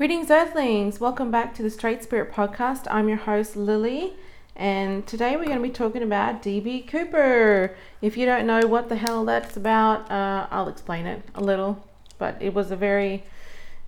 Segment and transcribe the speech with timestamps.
[0.00, 0.98] Greetings, Earthlings!
[0.98, 2.86] Welcome back to the Straight Spirit Podcast.
[2.90, 4.14] I'm your host, Lily,
[4.56, 7.76] and today we're going to be talking about DB Cooper.
[8.00, 11.86] If you don't know what the hell that's about, uh, I'll explain it a little.
[12.16, 13.24] But it was a very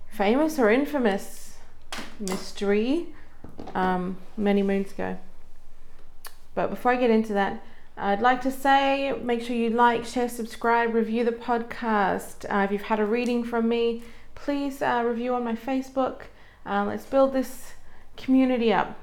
[0.07, 1.55] famous or infamous
[2.19, 3.07] mystery
[3.73, 5.17] um, many moons ago.
[6.53, 7.65] But before I get into that,
[7.97, 12.45] I'd like to say make sure you like, share, subscribe, review the podcast.
[12.53, 14.03] Uh, if you've had a reading from me,
[14.43, 16.23] please uh, review on my Facebook.
[16.65, 17.73] Uh, let's build this
[18.17, 18.99] community up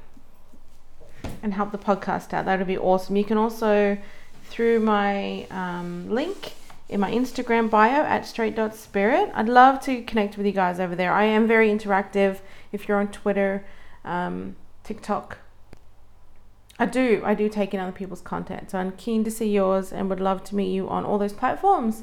[1.42, 2.44] and help the podcast out.
[2.44, 3.16] That would be awesome.
[3.16, 3.96] You can also,
[4.44, 6.52] through my um, link
[6.90, 11.12] in my Instagram bio at straight.spirit, I'd love to connect with you guys over there.
[11.12, 12.40] I am very interactive.
[12.70, 13.64] If you're on Twitter,
[14.04, 15.38] um, TikTok,
[16.78, 17.22] I do.
[17.24, 18.70] I do take in other people's content.
[18.72, 21.32] So I'm keen to see yours and would love to meet you on all those
[21.32, 22.02] platforms.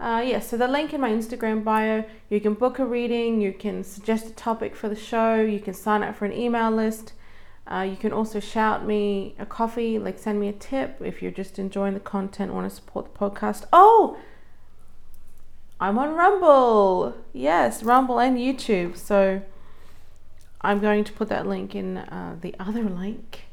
[0.00, 3.40] Uh, yes, yeah, so the link in my Instagram bio, you can book a reading,
[3.40, 6.70] you can suggest a topic for the show, you can sign up for an email
[6.70, 7.12] list.
[7.66, 11.30] Uh, you can also shout me a coffee, like send me a tip if you're
[11.30, 13.64] just enjoying the content, want to support the podcast.
[13.72, 14.16] Oh,
[15.80, 17.14] I'm on Rumble.
[17.32, 18.96] Yes, Rumble and YouTube.
[18.96, 19.42] So
[20.62, 23.44] I'm going to put that link in uh, the other link.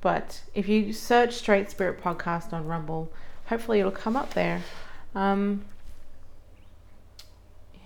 [0.00, 3.12] But if you search Straight Spirit Podcast on Rumble,
[3.46, 4.62] hopefully it'll come up there.
[5.16, 5.64] Um,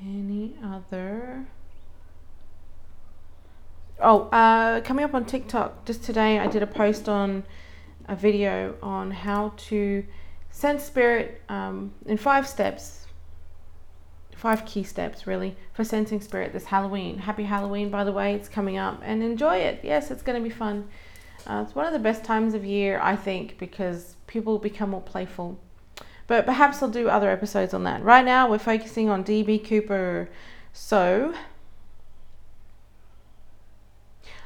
[0.03, 1.47] any other?
[4.01, 7.45] Oh, uh, coming up on TikTok, just today I did a post on
[8.09, 10.05] a video on how to
[10.51, 13.07] sense spirit um, in five steps,
[14.35, 17.19] five key steps really for sensing spirit this Halloween.
[17.19, 19.79] Happy Halloween, by the way, it's coming up and enjoy it.
[19.85, 20.89] Yes, it's going to be fun.
[21.47, 25.01] Uh, it's one of the best times of year, I think, because people become more
[25.01, 25.61] playful
[26.31, 28.05] but perhaps I'll do other episodes on that.
[28.05, 30.29] Right now, we're focusing on DB Cooper.
[30.73, 31.35] So,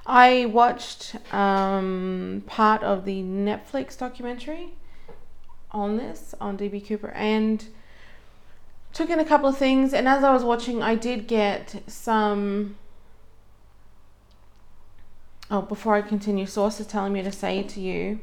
[0.07, 4.71] I watched um, part of the Netflix documentary
[5.73, 7.67] on this, on DB Cooper, and
[8.95, 9.93] took in a couple of things.
[9.93, 12.77] And as I was watching, I did get some.
[15.51, 18.21] Oh, before I continue, sources telling me to say to you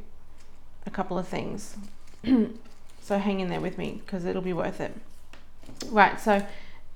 [0.87, 1.77] a couple of things.
[3.11, 4.95] So hang in there with me because it'll be worth it.
[5.89, 6.47] Right, so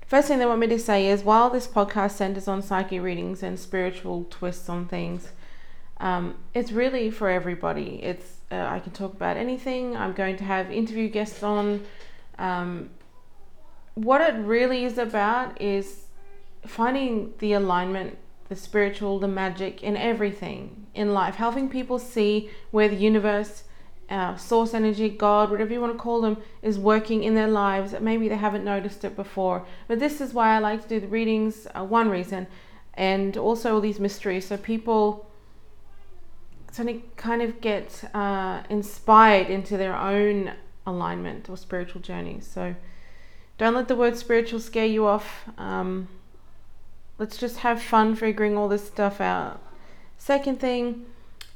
[0.06, 3.42] first thing they want me to say is while this podcast centers on psychic readings
[3.42, 5.32] and spiritual twists on things,
[5.98, 8.02] um, it's really for everybody.
[8.02, 9.94] It's uh, I can talk about anything.
[9.94, 11.84] I'm going to have interview guests on.
[12.38, 12.88] Um,
[13.92, 16.06] what it really is about is
[16.66, 18.16] finding the alignment,
[18.48, 23.64] the spiritual, the magic in everything in life, helping people see where the universe
[24.36, 27.94] source energy, God, whatever you want to call them, is working in their lives.
[28.00, 29.66] Maybe they haven't noticed it before.
[29.88, 32.46] But this is why I like to do the readings, uh, one reason,
[32.94, 34.46] and also all these mysteries.
[34.46, 35.28] So people
[36.70, 40.52] suddenly kind of get uh, inspired into their own
[40.86, 42.38] alignment or spiritual journey.
[42.40, 42.74] So
[43.58, 45.48] don't let the word spiritual scare you off.
[45.58, 46.08] Um,
[47.18, 49.60] let's just have fun figuring all this stuff out.
[50.18, 51.06] Second thing,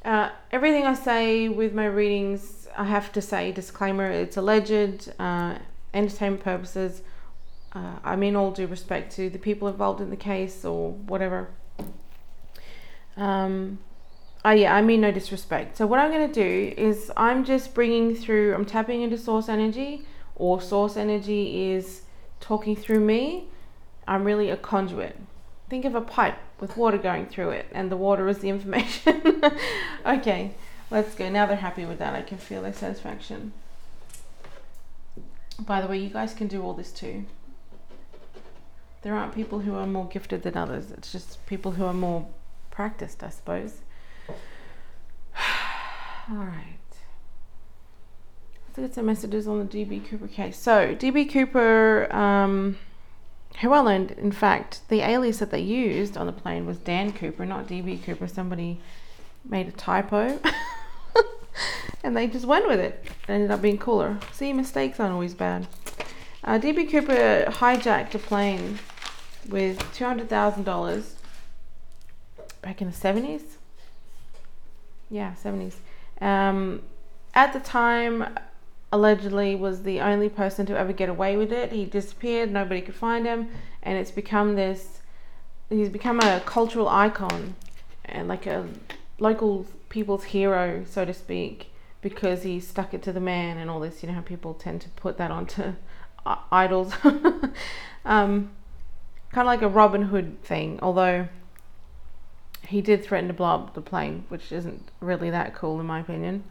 [0.05, 5.59] uh, everything I say with my readings, I have to say disclaimer: it's alleged, uh,
[5.93, 7.03] entertainment purposes.
[7.72, 11.50] Uh, I mean, all due respect to the people involved in the case or whatever.
[13.16, 13.78] Um,
[14.44, 15.77] oh yeah, I mean no disrespect.
[15.77, 18.55] So what I'm going to do is I'm just bringing through.
[18.55, 22.03] I'm tapping into source energy, or source energy is
[22.41, 23.49] talking through me.
[24.09, 25.16] I'm really a conduit.
[25.69, 29.43] Think of a pipe with water going through it, and the water is the information.
[30.06, 30.53] okay,
[30.91, 31.28] let's go.
[31.28, 32.15] Now they're happy with that.
[32.15, 33.53] I can feel their satisfaction.
[35.59, 37.25] By the way, you guys can do all this too.
[39.03, 40.91] There aren't people who are more gifted than others.
[40.91, 42.26] It's just people who are more
[42.71, 43.78] practiced, I suppose.
[44.28, 46.77] all right.
[48.69, 50.59] Let's get some messages on the DB Cooper case.
[50.59, 52.15] So, DB Cooper.
[52.15, 52.77] Um,
[53.62, 54.12] well learned.
[54.12, 58.03] In fact, the alias that they used on the plane was Dan Cooper, not DB
[58.03, 58.27] Cooper.
[58.27, 58.80] Somebody
[59.45, 60.41] made a typo.
[62.04, 63.04] and they just went with it.
[63.28, 64.19] It ended up being cooler.
[64.33, 65.66] See, mistakes aren't always bad.
[66.42, 68.78] Uh, DB Cooper hijacked a plane
[69.48, 71.13] with $200,000
[72.63, 73.42] back in the 70s.
[75.10, 75.75] Yeah, 70s.
[76.21, 76.83] Um,
[77.34, 78.36] at the time,
[78.92, 81.72] allegedly was the only person to ever get away with it.
[81.72, 83.48] He disappeared, nobody could find him,
[83.83, 85.01] and it's become this
[85.71, 87.54] he's become a cultural icon
[88.04, 88.66] and like a
[89.19, 91.72] local people's hero, so to speak,
[92.03, 94.03] because he stuck it to the man and all this.
[94.03, 95.75] You know how people tend to put that onto
[96.51, 96.92] idols.
[98.04, 98.51] um,
[99.33, 101.28] kind of like a Robin Hood thing, although
[102.66, 106.01] he did threaten to blow up the plane, which isn't really that cool in my
[106.01, 106.45] opinion.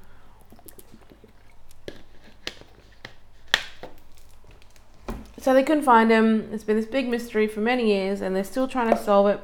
[5.39, 6.49] So they couldn't find him.
[6.51, 9.39] It's been this big mystery for many years, and they're still trying to solve it.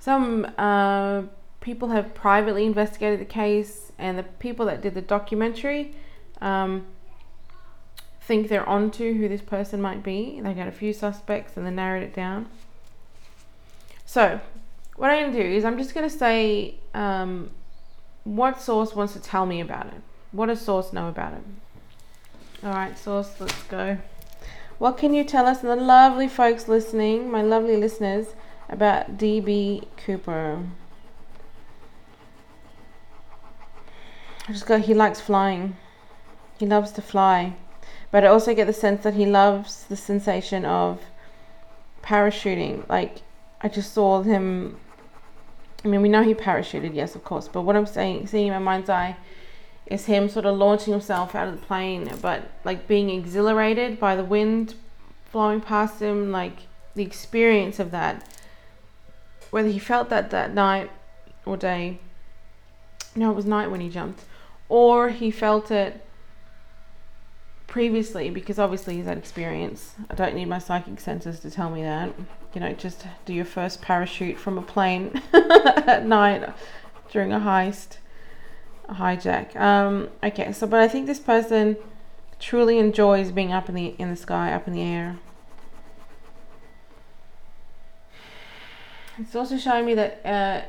[0.00, 1.22] Some uh,
[1.60, 5.94] people have privately investigated the case, and the people that did the documentary
[6.40, 6.86] um,
[8.20, 10.40] think they're onto who this person might be.
[10.42, 12.48] They got a few suspects, and they narrowed it down.
[14.04, 14.40] So,
[14.96, 17.50] what I'm going to do is I'm just going to say um,
[18.24, 20.00] what source wants to tell me about it.
[20.32, 21.42] What does source know about it?
[22.64, 23.98] All right, source, let's go.
[24.78, 28.34] What can you tell us, and the lovely folks listening, my lovely listeners,
[28.68, 30.64] about DB Cooper?
[34.48, 35.76] I just got he likes flying.
[36.58, 37.54] He loves to fly.
[38.10, 41.00] But I also get the sense that he loves the sensation of
[42.02, 42.88] parachuting.
[42.88, 43.22] Like
[43.60, 44.78] I just saw him
[45.84, 48.52] I mean we know he parachuted, yes of course, but what I'm saying seeing in
[48.52, 49.16] my mind's eye
[49.88, 54.14] is him sort of launching himself out of the plane, but like being exhilarated by
[54.14, 54.74] the wind
[55.30, 58.28] flowing past him, like the experience of that.
[59.50, 60.90] Whether he felt that that night
[61.46, 62.00] or day,
[63.16, 64.24] no, it was night when he jumped,
[64.68, 66.04] or he felt it
[67.66, 69.94] previously because obviously he's had experience.
[70.10, 72.12] I don't need my psychic senses to tell me that.
[72.52, 76.46] You know, just do your first parachute from a plane at night
[77.10, 77.96] during a heist
[78.88, 79.56] hijack.
[79.56, 81.76] Um, okay, so but I think this person
[82.38, 85.18] truly enjoys being up in the in the sky, up in the air.
[89.18, 90.62] It's also showing me that uh,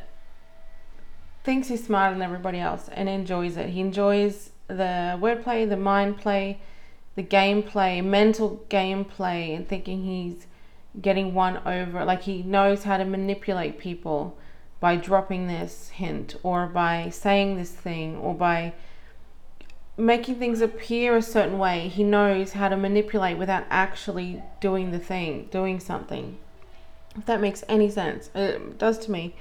[1.44, 3.69] thinks he's smarter than everybody else and enjoys it.
[3.69, 6.60] He enjoys the wordplay, the mind play,
[7.16, 10.48] the gameplay, mental gameplay, and thinking he's
[11.00, 12.04] getting one over.
[12.04, 14.36] Like he knows how to manipulate people
[14.79, 18.73] by dropping this hint or by saying this thing or by
[19.97, 21.89] making things appear a certain way.
[21.89, 26.37] He knows how to manipulate without actually doing the thing, doing something.
[27.15, 29.35] If that makes any sense, it does to me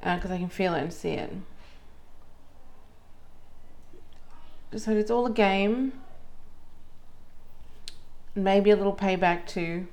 [0.00, 1.32] because uh, I can feel it and see it.
[4.76, 5.92] So it's all a game.
[8.34, 9.86] Maybe a little payback too.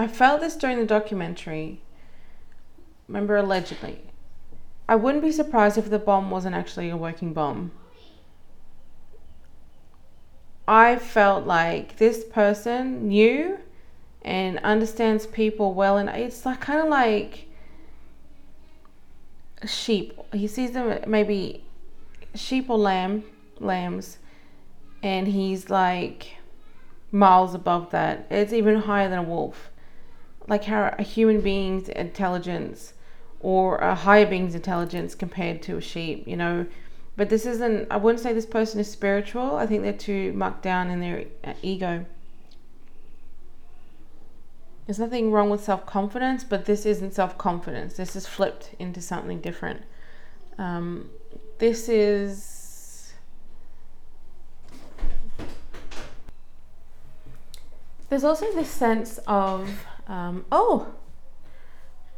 [0.00, 1.82] I felt this during the documentary.
[3.06, 4.00] Remember, allegedly.
[4.88, 7.72] I wouldn't be surprised if the bomb wasn't actually a working bomb.
[10.66, 13.58] I felt like this person knew
[14.22, 17.48] and understands people well, and it's like kind of like
[19.60, 20.18] a sheep.
[20.32, 21.62] He sees them maybe
[22.34, 23.24] sheep or lamb,
[23.58, 24.16] lambs,
[25.02, 26.38] and he's like
[27.12, 28.26] miles above that.
[28.30, 29.69] It's even higher than a wolf
[30.48, 32.94] like how a human being's intelligence
[33.40, 36.66] or a higher being's intelligence compared to a sheep, you know.
[37.16, 39.56] But this isn't, I wouldn't say this person is spiritual.
[39.56, 42.06] I think they're too mucked down in their uh, ego.
[44.86, 47.94] There's nothing wrong with self confidence, but this isn't self confidence.
[47.94, 49.82] This is flipped into something different.
[50.58, 51.10] Um,
[51.58, 53.12] this is.
[58.08, 59.70] There's also this sense of
[60.06, 60.88] um, oh,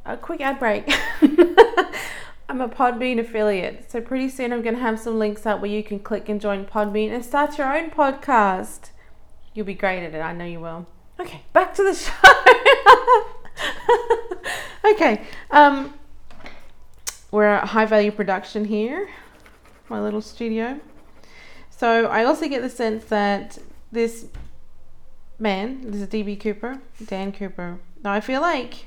[0.05, 0.93] a quick ad break.
[2.49, 5.71] I'm a Podbean affiliate, so pretty soon I'm going to have some links up where
[5.71, 8.91] you can click and join Podbean and start your own podcast.
[9.55, 10.87] You'll be great at it, I know you will.
[11.19, 11.95] Okay, back to the
[14.85, 14.93] show.
[14.93, 15.95] okay, um,
[17.31, 19.09] we're at high value production here,
[19.89, 20.81] my little studio.
[21.71, 23.59] So I also get the sense that
[23.91, 24.27] this
[25.43, 27.81] man, this is DB Cooper, Dan Cooper.
[28.05, 28.87] Now I feel like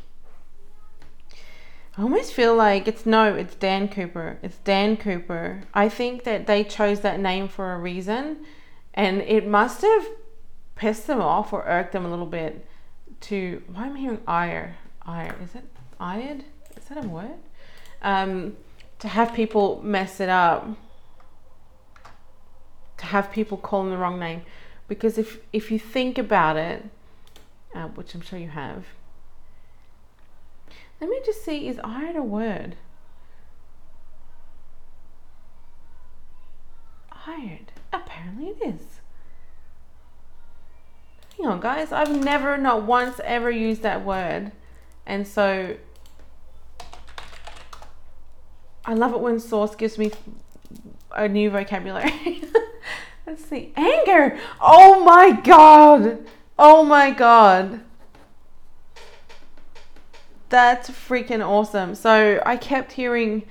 [1.97, 4.37] I almost feel like it's no, it's Dan Cooper.
[4.41, 5.63] It's Dan Cooper.
[5.73, 8.45] I think that they chose that name for a reason
[8.93, 10.07] and it must have
[10.75, 12.65] pissed them off or irked them a little bit
[13.21, 14.77] to why am I hearing ire?
[15.05, 15.35] Ire.
[15.43, 15.65] Is it
[15.99, 16.45] ired?
[16.77, 17.35] Is that a word?
[18.01, 18.55] Um,
[18.99, 20.69] to have people mess it up.
[22.99, 24.43] To have people call them the wrong name
[24.87, 26.85] because if if you think about it,
[27.73, 28.85] uh, which I'm sure you have,
[31.01, 32.75] let me just see is iron a word?
[37.27, 37.67] Iron.
[37.91, 38.81] Apparently it is.
[41.37, 41.91] Hang on, guys.
[41.91, 44.51] I've never, not once, ever used that word.
[45.05, 45.75] And so
[48.85, 50.11] I love it when Source gives me
[51.11, 52.41] a new vocabulary.
[53.25, 53.73] Let's see.
[53.75, 54.39] Anger.
[54.61, 56.25] Oh my god.
[56.57, 57.81] Oh my god.
[60.49, 61.95] That's freaking awesome.
[61.95, 63.43] So I kept hearing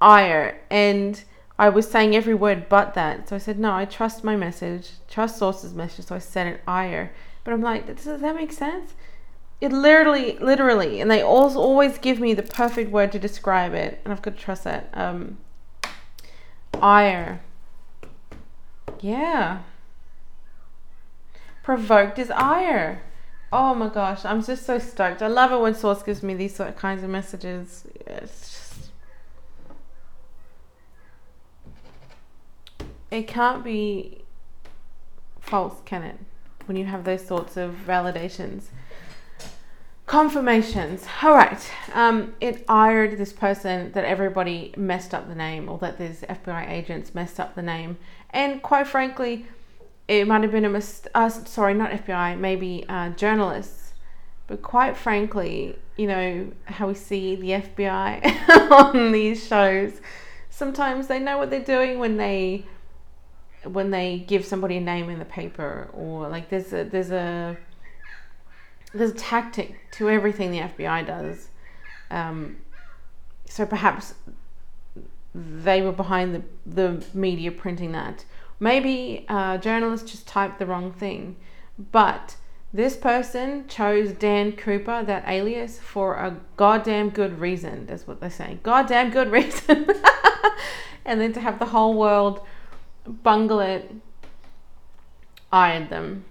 [0.00, 1.22] ire and
[1.58, 3.28] I was saying every word but that.
[3.28, 6.06] So I said, no, I trust my message, trust source's message.
[6.06, 7.12] So I said it ire.
[7.44, 8.94] But I'm like, does that make sense?
[9.60, 14.00] It literally, literally, and they also always give me the perfect word to describe it,
[14.04, 14.88] and I've got to trust that.
[14.94, 15.36] Um,
[16.80, 17.42] ire.
[19.00, 19.60] Yeah.
[21.62, 23.02] Provoked is ire.
[23.52, 25.22] Oh my gosh, I'm just so stoked.
[25.22, 27.84] I love it when Source gives me these sort of kinds of messages.
[28.06, 28.90] It's just.
[33.10, 34.22] It can't be
[35.40, 36.18] false, can it?
[36.66, 38.66] When you have those sorts of validations.
[40.10, 41.06] Confirmations.
[41.22, 41.70] All right.
[41.94, 46.68] Um, it ired this person that everybody messed up the name, or that these FBI
[46.68, 47.96] agents messed up the name.
[48.30, 49.46] And quite frankly,
[50.08, 51.12] it might have been a mistake.
[51.14, 53.92] Uh, sorry, not FBI, maybe uh, journalists.
[54.48, 60.00] But quite frankly, you know how we see the FBI on these shows.
[60.48, 62.66] Sometimes they know what they're doing when they
[63.62, 67.56] when they give somebody a name in the paper, or like there's a there's a
[68.92, 71.48] there's a tactic to everything the FBI does.
[72.10, 72.56] Um,
[73.46, 74.14] so perhaps
[75.34, 78.24] they were behind the, the media printing that.
[78.58, 81.36] Maybe a journalist just typed the wrong thing.
[81.92, 82.36] But
[82.72, 87.86] this person chose Dan Cooper, that alias, for a goddamn good reason.
[87.86, 88.60] That's what they're saying.
[88.62, 89.86] Goddamn good reason.
[91.04, 92.40] and then to have the whole world
[93.06, 93.90] bungle it,
[95.52, 96.24] iron them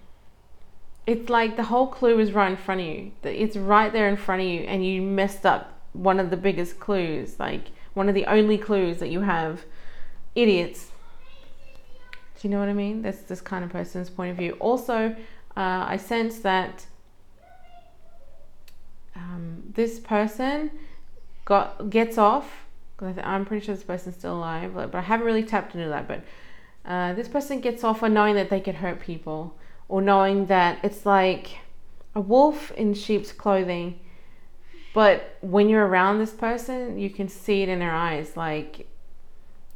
[1.09, 3.11] it's like the whole clue is right in front of you.
[3.23, 6.79] It's right there in front of you, and you messed up one of the biggest
[6.79, 9.65] clues, like one of the only clues that you have.
[10.35, 10.91] Idiots.
[12.39, 13.01] Do you know what I mean?
[13.01, 14.51] That's this kind of person's point of view.
[14.59, 15.15] Also,
[15.57, 16.85] uh, I sense that
[19.15, 20.69] um, this person
[21.43, 22.67] got gets off.
[23.01, 26.07] I'm pretty sure this person's still alive, but I haven't really tapped into that.
[26.07, 26.21] But
[26.85, 29.55] uh, this person gets off on knowing that they could hurt people
[29.89, 31.57] or knowing that it's like
[32.15, 33.99] a wolf in sheep's clothing.
[34.93, 38.37] But when you're around this person you can see it in their eyes.
[38.37, 38.87] Like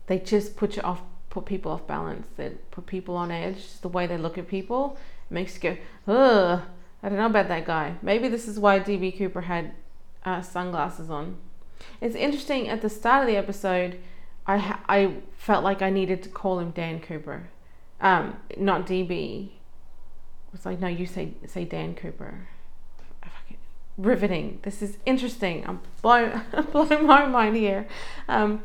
[0.07, 2.27] they just put you off put people off balance.
[2.37, 3.79] They put people on edge.
[3.81, 4.97] The way they look at people
[5.29, 6.61] makes you go ugh
[7.01, 7.95] i don't know about that guy.
[8.01, 9.73] Maybe this is why db cooper had
[10.23, 11.37] uh, sunglasses on.
[11.99, 13.99] It's interesting at the start of the episode
[14.45, 17.49] i ha- i felt like i needed to call him dan cooper.
[17.99, 19.49] Um, not db
[20.53, 22.47] was like, no, you say say Dan Cooper.
[23.97, 24.59] Riveting.
[24.63, 25.63] This is interesting.
[25.67, 26.39] I'm blowing
[26.71, 27.87] blowing my mind here.
[28.27, 28.63] Um,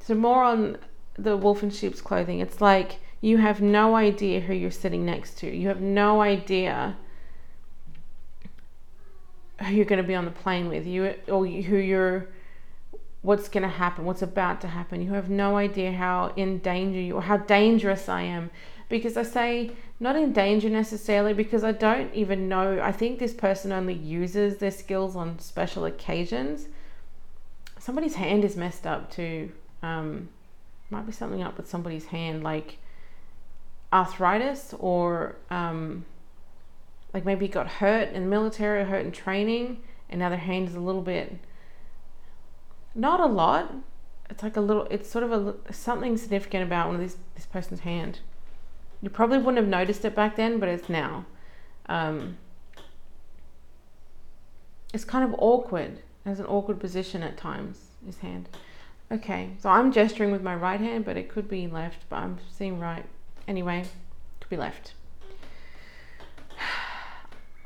[0.00, 0.78] so more on
[1.18, 2.38] the wolf in sheep's clothing.
[2.40, 5.54] It's like you have no idea who you're sitting next to.
[5.54, 6.96] You have no idea
[9.60, 10.86] who you're going to be on the plane with.
[10.86, 12.28] You or who you're
[13.22, 15.00] what's going to happen, what's about to happen.
[15.00, 18.50] You have no idea how in danger you or how dangerous I am
[18.88, 22.80] because I say not in danger necessarily because I don't even know.
[22.82, 26.68] I think this person only uses their skills on special occasions.
[27.78, 29.52] Somebody's hand is messed up too.
[29.82, 30.28] Um,
[30.90, 32.78] might be something up with somebody's hand, like
[33.92, 36.04] arthritis or um,
[37.12, 40.68] like maybe got hurt in the military or hurt in training, and now their hand
[40.68, 41.38] is a little bit,
[42.94, 43.72] not a lot.
[44.30, 44.86] It's like a little.
[44.90, 48.20] It's sort of a something significant about one of this this person's hand.
[49.04, 51.26] You probably wouldn't have noticed it back then, but it's now.
[51.90, 52.38] Um,
[54.94, 55.98] it's kind of awkward.
[56.24, 58.48] Has an awkward position at times, his hand.
[59.12, 62.38] Okay, so I'm gesturing with my right hand, but it could be left, but I'm
[62.50, 63.04] seeing right.
[63.46, 63.84] Anyway,
[64.40, 64.94] could be left.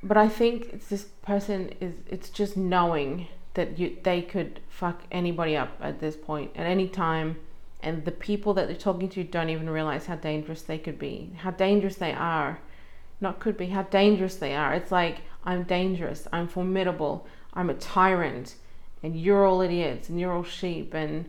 [0.01, 5.57] But I think this person is it's just knowing that you they could fuck anybody
[5.57, 7.37] up at this point at any time
[7.81, 11.33] and the people that they're talking to don't even realize how dangerous they could be,
[11.39, 12.61] how dangerous they are.
[13.21, 14.75] Not could be, how dangerous they are.
[14.75, 18.55] It's like, I'm dangerous, I'm formidable, I'm a tyrant,
[19.03, 21.29] and you're all idiots, and you're all sheep, and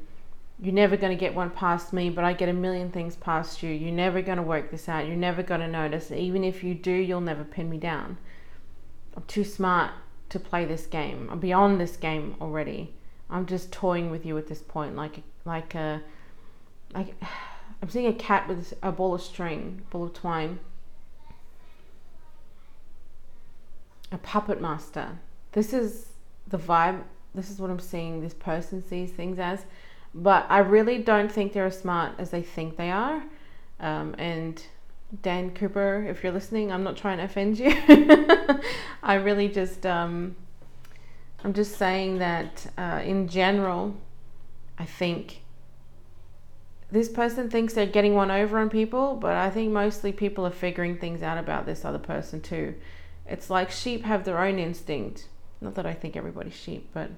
[0.61, 3.63] you're never going to get one past me, but I get a million things past
[3.63, 3.71] you.
[3.71, 5.07] You're never going to work this out.
[5.07, 6.11] You're never going to notice.
[6.11, 8.17] Even if you do, you'll never pin me down.
[9.15, 9.91] I'm too smart
[10.29, 11.29] to play this game.
[11.31, 12.93] I'm beyond this game already.
[13.29, 16.01] I'm just toying with you at this point, like like a
[16.93, 17.15] like
[17.81, 20.59] I'm seeing a cat with a ball of string, ball of twine.
[24.11, 25.19] A puppet master.
[25.51, 26.07] This is
[26.47, 27.03] the vibe.
[27.35, 29.65] This is what I'm seeing this person sees things as.
[30.13, 33.23] But I really don't think they're as smart as they think they are.
[33.79, 34.61] Um, and
[35.21, 37.71] Dan Cooper, if you're listening, I'm not trying to offend you.
[39.03, 40.35] I really just, um,
[41.43, 43.95] I'm just saying that uh, in general,
[44.77, 45.41] I think
[46.91, 50.51] this person thinks they're getting one over on people, but I think mostly people are
[50.51, 52.75] figuring things out about this other person too.
[53.27, 55.27] It's like sheep have their own instinct.
[55.61, 57.09] Not that I think everybody's sheep, but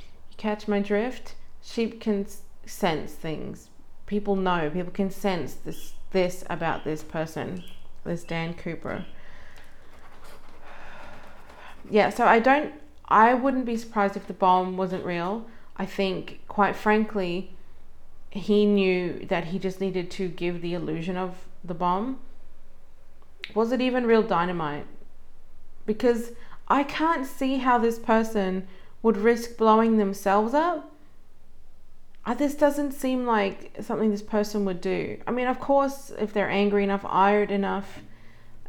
[0.00, 1.34] you catch my drift?
[1.62, 2.26] Sheep can
[2.64, 3.68] sense things.
[4.06, 7.64] People know, people can sense this this about this person,
[8.04, 9.04] this Dan Cooper.
[11.90, 12.72] Yeah, so I don't
[13.08, 15.46] I wouldn't be surprised if the bomb wasn't real.
[15.76, 17.54] I think quite frankly
[18.32, 22.18] he knew that he just needed to give the illusion of the bomb.
[23.54, 24.86] Was it even real dynamite?
[25.84, 26.32] Because
[26.66, 28.66] I can't see how this person
[29.02, 30.90] would risk blowing themselves up.
[32.24, 35.18] Uh, this doesn't seem like something this person would do.
[35.26, 38.00] I mean, of course, if they're angry enough, ired enough,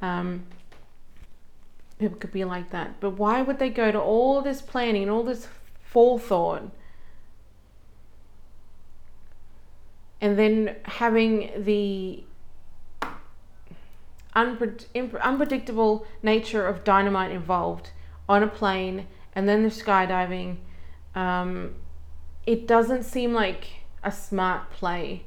[0.01, 0.43] um,
[2.00, 3.00] people could be like that.
[3.00, 5.48] But why would they go to all this planning and all this
[5.84, 6.70] forethought?
[10.22, 12.24] And then having the
[14.36, 17.91] unpredictable nature of dynamite involved
[18.27, 20.58] on a plane and then the skydiving,
[21.15, 21.75] um,
[22.46, 23.67] it doesn't seem like
[24.03, 25.24] a smart play.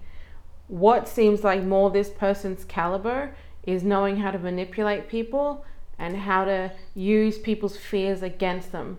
[0.68, 5.64] What seems like more this person's caliber is knowing how to manipulate people
[5.98, 8.98] and how to use people's fears against them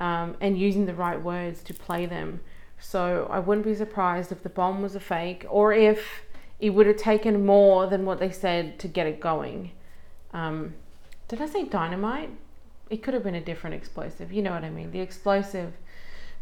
[0.00, 2.40] um, and using the right words to play them.
[2.78, 6.22] So I wouldn't be surprised if the bomb was a fake or if
[6.60, 9.72] it would have taken more than what they said to get it going.
[10.32, 10.74] Um,
[11.28, 12.30] did I say dynamite?
[12.88, 14.32] It could have been a different explosive.
[14.32, 14.92] You know what I mean?
[14.92, 15.72] The explosive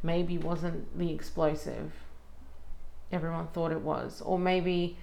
[0.02, 1.92] maybe wasn't the explosive
[3.10, 4.20] everyone thought it was.
[4.20, 4.96] Or maybe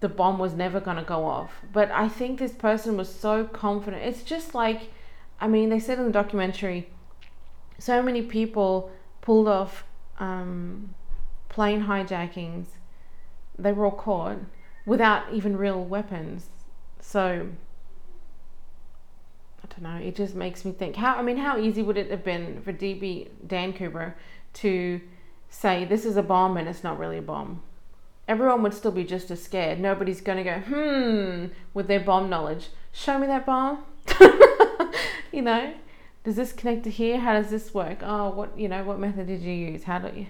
[0.00, 1.52] the bomb was never going to go off.
[1.72, 4.02] But I think this person was so confident.
[4.02, 4.90] It's just like,
[5.40, 6.88] I mean, they said in the documentary,
[7.78, 8.90] so many people
[9.20, 9.84] pulled off
[10.18, 10.94] um,
[11.48, 12.66] plane hijackings,
[13.58, 14.38] they were all caught
[14.84, 16.48] without even real weapons.
[17.00, 17.48] So
[19.62, 20.06] I don't know.
[20.06, 20.96] It just makes me think.
[20.96, 24.16] How I mean, how easy would it have been for DB Dan Cooper
[24.54, 25.00] to
[25.48, 27.62] say this is a bomb and it's not really a bomb?
[28.28, 29.78] Everyone would still be just as scared.
[29.78, 32.68] Nobody's going to go hmm with their bomb knowledge.
[32.92, 33.84] Show me that bomb.
[35.32, 35.74] you know
[36.26, 37.20] does this connect to here?
[37.20, 37.98] How does this work?
[38.02, 39.84] Oh, what you know, what method did you use?
[39.84, 40.26] How do you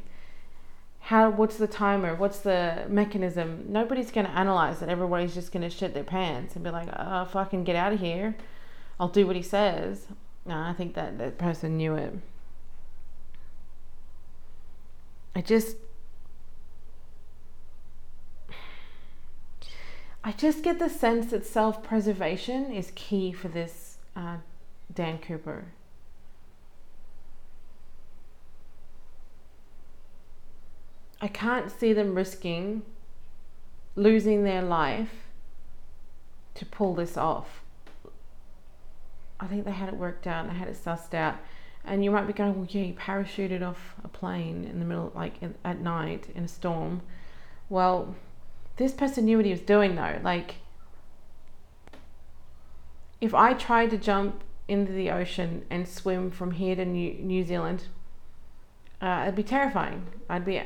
[1.01, 2.15] how what's the timer?
[2.15, 3.65] What's the mechanism?
[3.69, 4.91] Nobody's gonna analyze it.
[4.91, 8.37] Everybody's just gonna shit their pants and be like, oh fucking get out of here.
[9.01, 10.05] I'll do what he says.
[10.45, 12.13] No, I think that that person knew it.
[15.35, 15.79] I just
[20.23, 24.37] I just get the sense that self preservation is key for this uh,
[24.93, 25.65] Dan Cooper.
[31.27, 32.83] I can't see them risking
[33.97, 35.27] losing their life
[36.55, 37.65] to pull this off.
[39.41, 41.39] I think they had it worked out they had it sussed out.
[41.85, 45.11] And you might be going, well, yeah, you parachuted off a plane in the middle,
[45.17, 45.35] like
[45.65, 47.03] at night in a storm.
[47.69, 48.15] Well,
[48.77, 50.21] this person knew what he was doing though.
[50.23, 50.59] Like,
[53.21, 57.43] if I tried to jump into the ocean and swim from here to New, New
[57.43, 57.89] Zealand,
[59.01, 60.07] uh, it'd be terrifying.
[60.31, 60.63] I'd be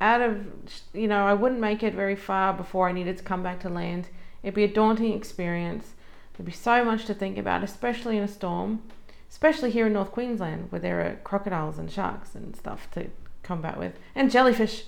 [0.00, 0.44] out of,
[0.92, 3.68] you know, I wouldn't make it very far before I needed to come back to
[3.68, 4.08] land.
[4.42, 5.94] It'd be a daunting experience.
[6.34, 8.82] There'd be so much to think about, especially in a storm,
[9.30, 13.10] especially here in North Queensland where there are crocodiles and sharks and stuff to
[13.42, 14.84] combat with, and jellyfish,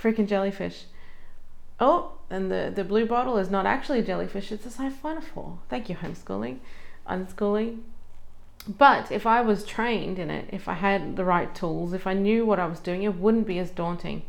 [0.00, 0.84] freaking jellyfish.
[1.78, 5.58] Oh, and the, the blue bottle is not actually a jellyfish, it's a siphonophore.
[5.68, 6.58] Thank you, homeschooling,
[7.06, 7.80] unschooling.
[8.66, 12.14] But if I was trained in it, if I had the right tools, if I
[12.14, 14.22] knew what I was doing, it wouldn't be as daunting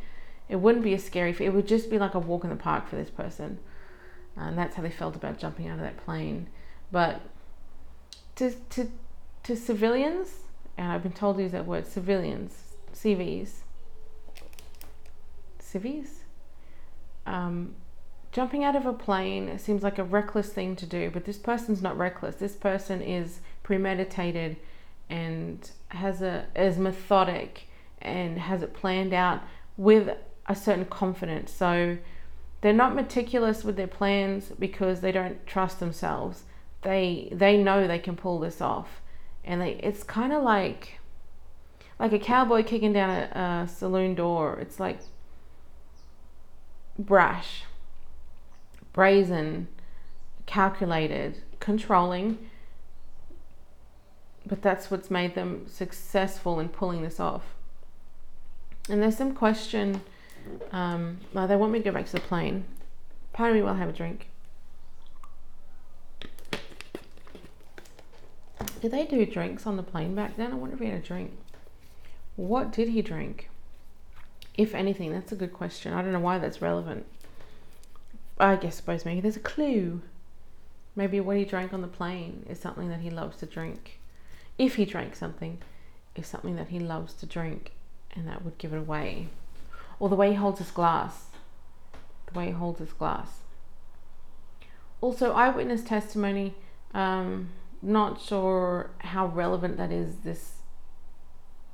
[0.50, 1.36] it wouldn't be as scary.
[1.40, 3.60] It would just be like a walk in the park for this person.
[4.36, 6.48] And that's how they felt about jumping out of that plane.
[6.92, 7.22] But
[8.36, 8.92] to, to,
[9.44, 10.30] to civilians,
[10.78, 12.54] and I've been told to use that word, civilians,
[12.94, 13.50] CVs,
[15.60, 16.24] civies,
[17.26, 17.76] um,
[18.32, 21.82] jumping out of a plane seems like a reckless thing to do, but this person's
[21.82, 22.36] not reckless.
[22.36, 24.58] This person is premeditated
[25.10, 27.68] and has a is methodic
[28.02, 29.42] and has it planned out
[29.76, 30.16] with
[30.48, 31.52] a certain confidence.
[31.52, 31.98] So
[32.62, 36.44] they're not meticulous with their plans because they don't trust themselves.
[36.82, 39.02] They they know they can pull this off,
[39.44, 41.00] and they it's kind of like
[42.00, 44.60] like a cowboy kicking down a, a saloon door.
[44.60, 45.00] It's like
[46.98, 47.64] brash,
[48.94, 49.68] brazen,
[50.46, 52.38] calculated, controlling.
[54.46, 57.44] But that's what's made them successful in pulling this off.
[58.90, 60.02] And there's some question.
[60.72, 62.66] Um, well, they want me to go back to the plane.
[63.34, 64.28] Pardon me while I have a drink.
[68.82, 70.52] Did they do drinks on the plane back then?
[70.52, 71.32] I wonder if he had a drink.
[72.36, 73.50] What did he drink?
[74.56, 75.94] If anything, that's a good question.
[75.94, 77.06] I don't know why that's relevant.
[78.40, 80.02] I guess suppose maybe there's a clue.
[80.96, 84.00] Maybe what he drank on the plane is something that he loves to drink.
[84.58, 85.60] If he drank something,
[86.16, 87.74] is something that he loves to drink,
[88.16, 89.28] and that would give it away.
[90.00, 91.26] Or the way he holds his glass.
[92.32, 93.40] The way he holds his glass.
[95.02, 96.56] Also, eyewitness testimony.
[96.94, 97.50] Um,
[97.82, 100.58] not sure how relevant that is this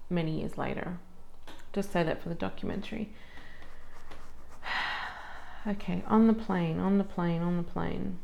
[0.09, 0.99] many years later.
[1.71, 3.09] Just say that for the documentary.
[5.67, 8.19] okay, on the plane, on the plane, on the plane.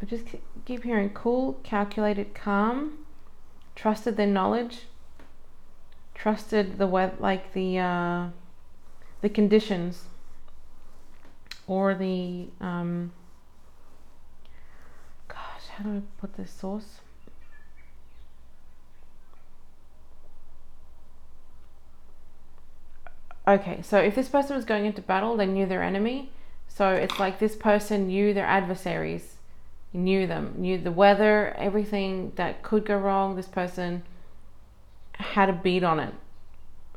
[0.00, 0.26] I just
[0.64, 3.01] keep hearing cool, calculated, calm,
[3.74, 4.82] trusted their knowledge,
[6.14, 8.26] trusted the weather, like the uh,
[9.20, 10.04] the conditions
[11.66, 13.12] or the um,
[15.28, 17.00] gosh, how do I put this source?
[23.46, 26.30] Okay, so if this person was going into battle, they knew their enemy.
[26.68, 29.31] So it's like this person knew their adversaries,
[29.92, 33.36] knew them, knew the weather, everything that could go wrong.
[33.36, 34.02] This person
[35.14, 36.14] had a beat on it,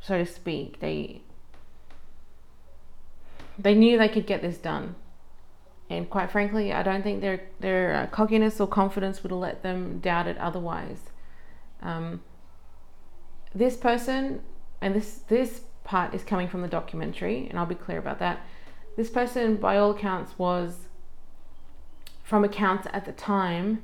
[0.01, 0.79] so to speak.
[0.79, 1.21] They
[3.58, 4.95] they knew they could get this done.
[5.89, 9.63] And quite frankly, I don't think their their uh, cockiness or confidence would have let
[9.63, 10.99] them doubt it otherwise.
[11.81, 12.21] Um,
[13.53, 14.41] this person,
[14.81, 18.41] and this this part is coming from the documentary, and I'll be clear about that.
[18.97, 20.85] This person, by all accounts, was
[22.26, 23.82] from accounts at the time,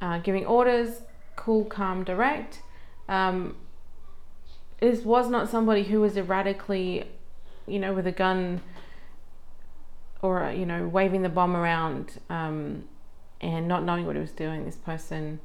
[0.00, 1.02] uh, giving orders,
[1.36, 2.62] cool, calm, direct.
[3.08, 3.56] Um,
[4.80, 7.04] this was not somebody who was erratically,
[7.66, 8.62] you know, with a gun
[10.24, 12.84] or you know waving the bomb around um,
[13.42, 15.38] and not knowing what he was doing this person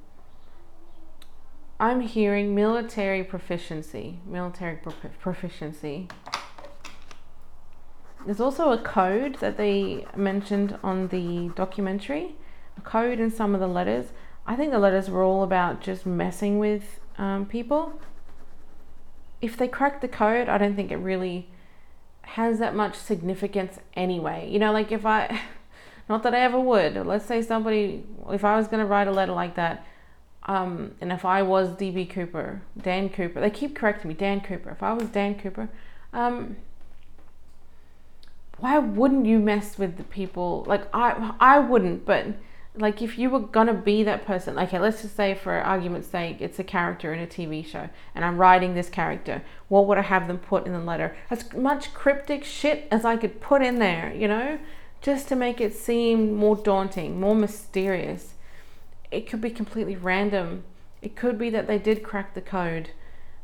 [1.80, 4.80] i'm hearing military proficiency military
[5.20, 6.08] proficiency
[8.26, 12.36] there's also a code that they mentioned on the documentary
[12.78, 14.08] a code in some of the letters
[14.46, 18.00] i think the letters were all about just messing with um, people
[19.42, 21.50] if they cracked the code i don't think it really
[22.36, 24.48] has that much significance anyway.
[24.50, 25.42] You know, like if I,
[26.10, 29.12] not that I ever would, let's say somebody, if I was going to write a
[29.12, 29.86] letter like that,
[30.44, 34.70] um, and if I was DB Cooper, Dan Cooper, they keep correcting me, Dan Cooper.
[34.72, 35.70] If I was Dan Cooper,
[36.14, 36.56] um,
[38.60, 40.64] why wouldn't you mess with the people?
[40.68, 42.28] Like I, I wouldn't, but
[42.76, 46.38] like if you were gonna be that person okay let's just say for argument's sake
[46.40, 50.02] it's a character in a tv show and i'm writing this character what would i
[50.02, 51.16] have them put in the letter?
[51.30, 54.60] As much cryptic shit as i could put in there you know?
[55.02, 58.34] Just to make it seem more daunting more mysterious.
[59.12, 60.64] It could be completely random.
[61.02, 62.92] It could be that they did crack the code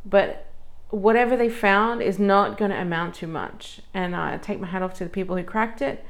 [0.06, 0.48] but
[0.90, 4.82] whatever they found is not going to amount to much and i take my hat
[4.82, 6.06] off to the people who cracked it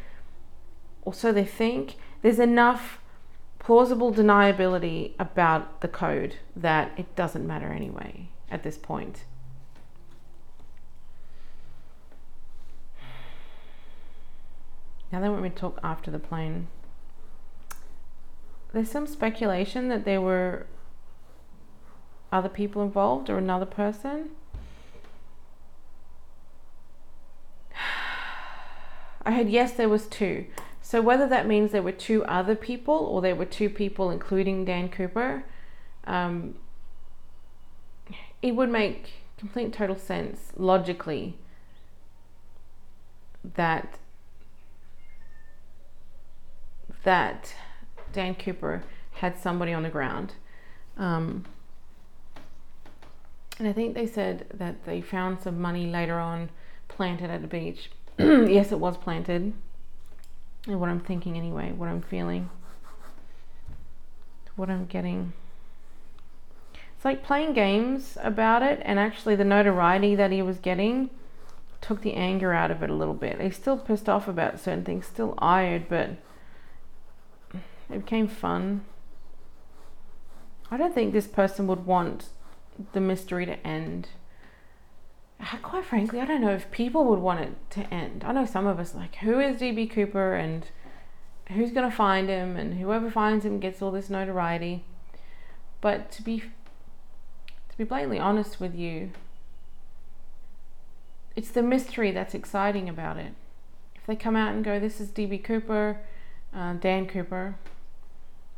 [1.04, 3.00] or so they think there's enough
[3.66, 9.26] plausible deniability about the code that it doesn't matter anyway at this point.
[15.12, 16.68] Now they want me to talk after the plane.
[18.72, 20.68] There's some speculation that there were
[22.32, 24.30] other people involved or another person.
[29.26, 30.46] I heard yes, there was two.
[30.82, 34.66] So whether that means there were two other people or there were two people including
[34.66, 35.44] Dan Cooper,
[36.06, 36.56] um,
[38.42, 41.38] it would make complete total sense logically
[43.56, 43.98] that
[47.04, 47.54] that
[48.14, 48.84] Dan Cooper
[49.14, 50.34] had somebody on the ground.
[50.98, 51.46] Um,
[53.58, 56.50] and I think they said that they found some money later on
[56.88, 57.90] planted at the beach.
[58.20, 59.54] yes, it was planted
[60.68, 62.50] and what I'm thinking anyway, what I'm feeling,
[64.56, 65.34] what I'm getting.
[66.96, 71.10] It's like playing games about it, and actually, the notoriety that he was getting
[71.82, 73.40] took the anger out of it a little bit.
[73.40, 76.12] He's still pissed off about certain things, still ired, but
[77.54, 78.86] it became fun.
[80.72, 82.30] I don't think this person would want
[82.94, 84.10] the mystery to end.
[85.62, 88.24] Quite frankly, I don't know if people would want it to end.
[88.26, 90.66] I know some of us like, who is DB Cooper and
[91.50, 94.84] who's going to find him, and whoever finds him gets all this notoriety.
[95.82, 99.12] But to be to be blatantly honest with you,
[101.36, 103.34] it's the mystery that's exciting about it.
[103.96, 106.00] If they come out and go, "This is DB Cooper,
[106.54, 107.56] uh, Dan Cooper.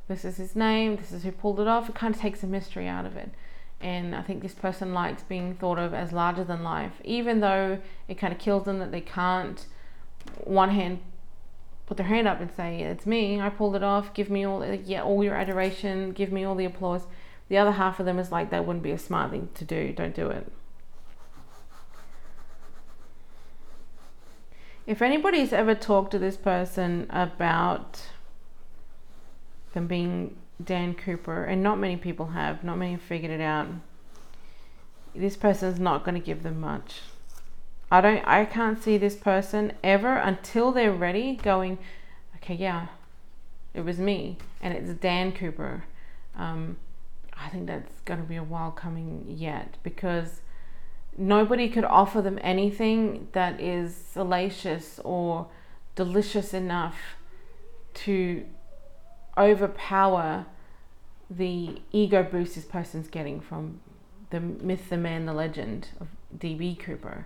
[0.08, 0.96] This is his name.
[0.96, 3.32] This is who pulled it off," it kind of takes the mystery out of it
[3.80, 7.80] and I think this person likes being thought of as larger than life, even though
[8.08, 9.66] it kind of kills them that they can't
[10.44, 11.00] one hand
[11.86, 14.63] put their hand up and say it's me, I pulled it off, give me all
[14.66, 17.04] yeah all your adoration, give me all the applause.
[17.50, 19.94] The other half of them is like that wouldn't be a smart thing to do.
[19.94, 20.52] Don't do it.
[24.86, 28.02] If anybody's ever talked to this person about
[29.74, 33.67] them being Dan Cooper, and not many people have, not many have figured it out.
[35.15, 37.02] This person's not going to give them much.
[37.91, 41.78] I don't, I can't see this person ever until they're ready going,
[42.38, 42.88] okay, yeah,
[43.74, 45.84] it was me, and it's Dan Cooper.
[46.36, 46.78] Um,
[47.36, 50.41] I think that's going to be a while coming yet because
[51.17, 55.48] nobody could offer them anything that is salacious or
[55.96, 56.96] delicious enough
[57.93, 58.46] to
[59.38, 60.45] overpower
[61.30, 63.80] the ego boost this person's getting from
[64.30, 67.26] the myth, the man, the legend of DB Cooper.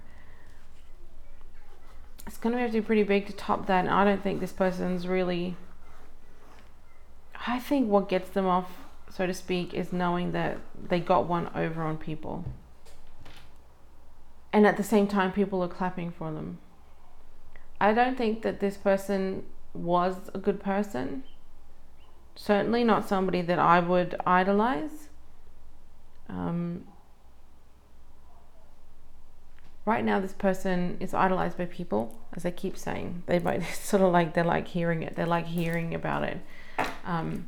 [2.28, 4.40] It's going to have to be pretty big to top that, and I don't think
[4.40, 5.56] this person's really.
[7.48, 8.72] I think what gets them off,
[9.10, 12.46] so to speak, is knowing that they got one over on people.
[14.54, 16.60] And at the same time, people are clapping for them.
[17.80, 19.44] I don't think that this person
[19.74, 21.24] was a good person
[22.36, 25.10] certainly not somebody that I would idolize.
[26.30, 26.86] Um,
[29.86, 33.24] right now, this person is idolized by people, as I keep saying.
[33.26, 33.40] They
[33.74, 35.16] sort of like they like hearing it.
[35.16, 36.40] They like hearing about it.
[37.06, 37.48] Um,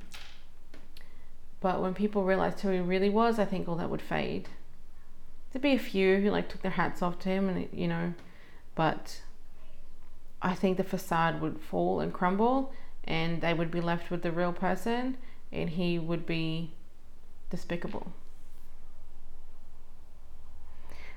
[1.62, 4.50] but when people realized who he really was, I think all that would fade.
[5.52, 8.14] There'd be a few who like took their hats off to him, and you know,
[8.76, 9.22] but
[10.42, 12.74] I think the facade would fall and crumble,
[13.06, 15.18] and they would be left with the real person
[15.52, 16.72] and he would be
[17.50, 18.12] despicable.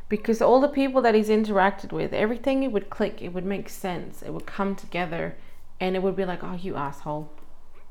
[0.09, 3.68] Because all the people that he's interacted with, everything it would click, it would make
[3.68, 5.37] sense, it would come together,
[5.81, 7.33] and it would be like, oh, you asshole.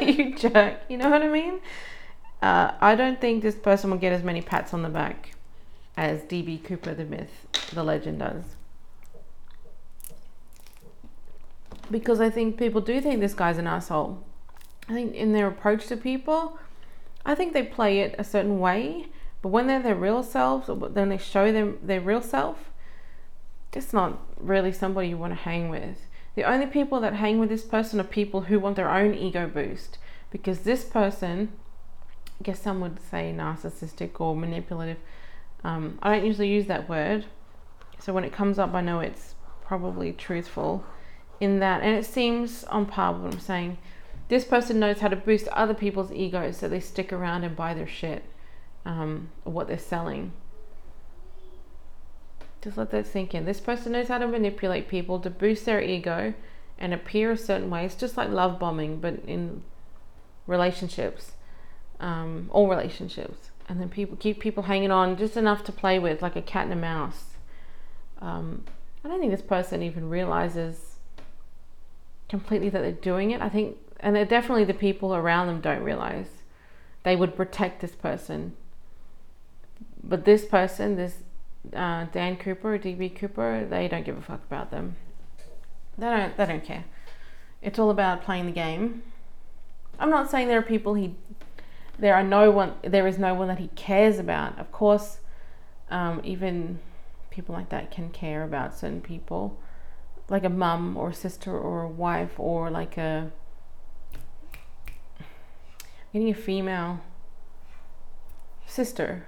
[0.00, 0.80] you jerk.
[0.88, 1.60] You know what I mean?
[2.42, 5.36] Uh, I don't think this person will get as many pats on the back
[5.96, 8.55] as DB Cooper, the myth, the legend does.
[11.90, 14.24] Because I think people do think this guy's an asshole.
[14.88, 16.58] I think in their approach to people,
[17.24, 19.06] I think they play it a certain way,
[19.42, 22.70] but when they're their real selves, or then they show them their real self,
[23.72, 25.98] it's not really somebody you want to hang with.
[26.34, 29.46] The only people that hang with this person are people who want their own ego
[29.46, 29.98] boost,
[30.30, 31.52] because this person,
[32.40, 34.98] I guess some would say narcissistic or manipulative.
[35.64, 37.26] Um, I don't usually use that word,
[37.98, 40.84] so when it comes up, I know it's probably truthful
[41.40, 43.78] in that, and it seems on par with what I'm saying.
[44.28, 47.74] This person knows how to boost other people's egos so they stick around and buy
[47.74, 48.24] their shit,
[48.84, 50.32] um, what they're selling.
[52.62, 53.44] Just let that sink in.
[53.44, 56.34] This person knows how to manipulate people to boost their ego
[56.78, 57.84] and appear a certain way.
[57.84, 59.62] It's just like love bombing, but in
[60.46, 61.32] relationships,
[62.00, 63.50] um, all relationships.
[63.68, 66.64] And then people keep people hanging on just enough to play with, like a cat
[66.64, 67.24] and a mouse.
[68.20, 68.64] Um,
[69.04, 70.85] I don't think this person even realizes
[72.28, 73.40] completely that they're doing it.
[73.40, 76.28] I think, and definitely the people around them don't realize.
[77.02, 78.54] They would protect this person.
[80.02, 81.18] But this person, this
[81.74, 84.96] uh, Dan Cooper, DB Cooper, they don't give a fuck about them.
[85.98, 86.36] They don't.
[86.36, 86.84] They don't care.
[87.62, 89.02] It's all about playing the game.
[89.98, 91.14] I'm not saying there are people he,
[91.98, 94.58] there are no one, there is no one that he cares about.
[94.58, 95.18] Of course,
[95.90, 96.80] um, even
[97.30, 99.58] people like that can care about certain people
[100.28, 103.30] like a mum or a sister or a wife or like a
[106.12, 107.00] getting a female
[108.66, 109.26] sister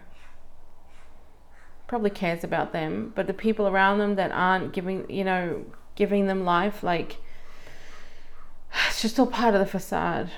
[1.86, 6.26] probably cares about them but the people around them that aren't giving you know giving
[6.26, 7.18] them life like
[8.88, 10.30] it's just all part of the facade.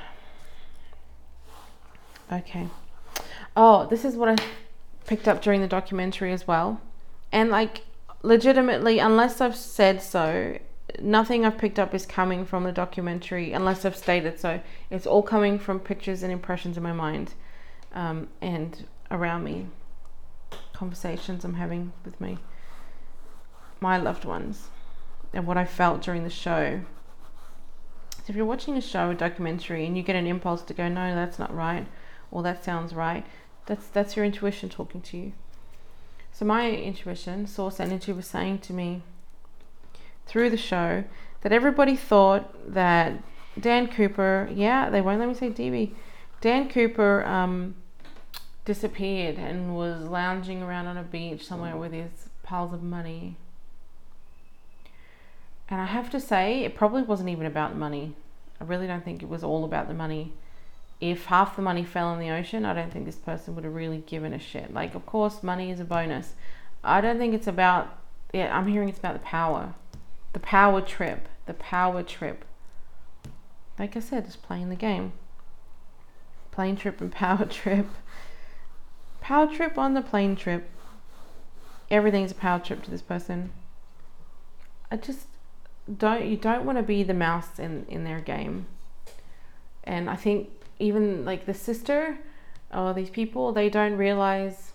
[2.32, 2.68] Okay.
[3.56, 4.36] Oh this is what i
[5.06, 6.80] picked up during the documentary as well.
[7.32, 7.82] And like
[8.22, 10.58] legitimately, unless I've said so,
[11.00, 14.60] nothing I've picked up is coming from the documentary, unless I've stated so.
[14.90, 17.34] It's all coming from pictures and impressions in my mind
[17.92, 19.66] um, and around me,
[20.72, 22.38] conversations I'm having with me.
[23.80, 24.68] my loved ones
[25.32, 26.80] and what I felt during the show.
[28.18, 30.88] So if you're watching a show, a documentary, and you get an impulse to go,
[30.88, 31.86] no, that's not right,
[32.30, 33.24] or that sounds right,
[33.66, 35.32] that's that's your intuition talking to you.
[36.40, 39.02] So my intuition, source energy, was saying to me
[40.24, 41.04] through the show
[41.42, 43.22] that everybody thought that
[43.60, 45.92] Dan Cooper, yeah, they won't let me say DB,
[46.40, 47.74] Dan Cooper um,
[48.64, 53.36] disappeared and was lounging around on a beach somewhere with his piles of money.
[55.68, 58.14] And I have to say, it probably wasn't even about money.
[58.58, 60.32] I really don't think it was all about the money.
[61.00, 63.74] If half the money fell in the ocean, I don't think this person would have
[63.74, 64.72] really given a shit.
[64.74, 66.34] Like, of course, money is a bonus.
[66.84, 67.98] I don't think it's about,
[68.32, 69.74] yeah, I'm hearing it's about the power.
[70.32, 71.28] The power trip.
[71.46, 72.44] The power trip.
[73.78, 75.12] Like I said, just playing the game.
[76.50, 77.86] Plane trip and power trip.
[79.20, 80.68] Power trip on the plane trip.
[81.90, 83.52] Everything's a power trip to this person.
[84.90, 85.26] I just
[85.98, 88.66] don't you don't want to be the mouse in in their game.
[89.84, 92.18] And I think even like the sister
[92.72, 94.72] or these people, they don't realize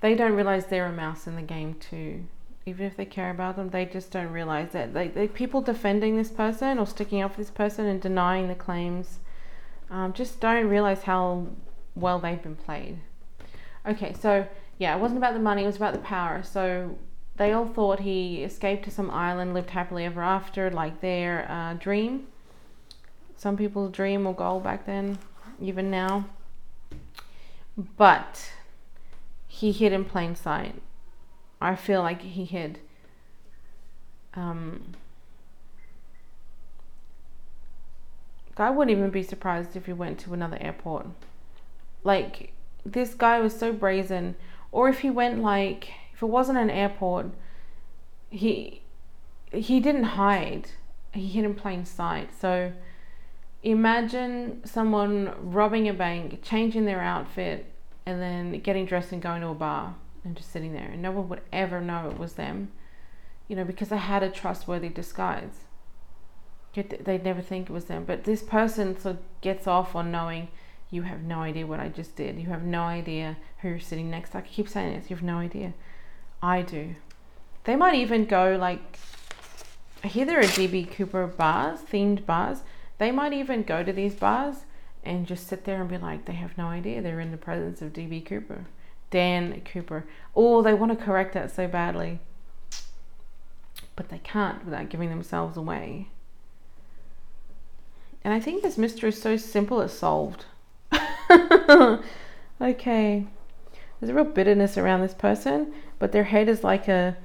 [0.00, 2.24] they don't realize they're a mouse in the game too
[2.66, 4.92] even if they care about them, they just don't realize that.
[4.92, 9.20] They, people defending this person or sticking up for this person and denying the claims
[9.88, 11.46] um, just don't realize how
[11.94, 12.98] well they've been played.
[13.86, 16.42] Okay, so yeah, it wasn't about the money, it was about the power.
[16.42, 16.98] So
[17.36, 21.74] they all thought he escaped to some island, lived happily ever after, like their uh,
[21.74, 22.26] dream.
[23.36, 25.18] Some people's dream or goal back then,
[25.60, 26.26] even now.
[27.96, 28.52] But
[29.46, 30.80] he hid in plain sight.
[31.60, 32.80] I feel like he hid.
[34.34, 34.94] um,
[38.58, 41.06] I wouldn't even be surprised if he went to another airport.
[42.04, 42.52] Like
[42.84, 44.36] this guy was so brazen
[44.72, 47.26] or if he went like if it wasn't an airport
[48.30, 48.82] he
[49.52, 50.70] he didn't hide.
[51.12, 52.30] He hid in plain sight.
[52.38, 52.72] So
[53.62, 57.72] imagine someone robbing a bank, changing their outfit
[58.04, 61.12] and then getting dressed and going to a bar and just sitting there, and no
[61.12, 62.72] one would ever know it was them,
[63.48, 65.64] you know, because they had a trustworthy disguise.
[66.74, 68.04] They'd never think it was them.
[68.04, 70.48] But this person sort of gets off on knowing
[70.90, 72.38] you have no idea what I just did.
[72.38, 74.38] You have no idea who you're sitting next to.
[74.38, 75.72] I keep saying this, you have no idea.
[76.42, 76.94] I do.
[77.64, 78.98] They might even go like,
[80.04, 82.62] I hear there are DB Cooper bars, themed bars.
[82.98, 84.64] They might even go to these bars
[85.04, 87.82] and just sit there and be like, they have no idea they're in the presence
[87.82, 88.66] of DB Cooper.
[89.10, 90.04] Dan Cooper.
[90.34, 92.20] Oh, they want to correct that so badly.
[93.94, 96.08] But they can't without giving themselves away.
[98.24, 100.46] And I think this mystery is so simple it's solved.
[102.60, 103.26] okay.
[104.00, 107.16] There's a real bitterness around this person, but their head is like a.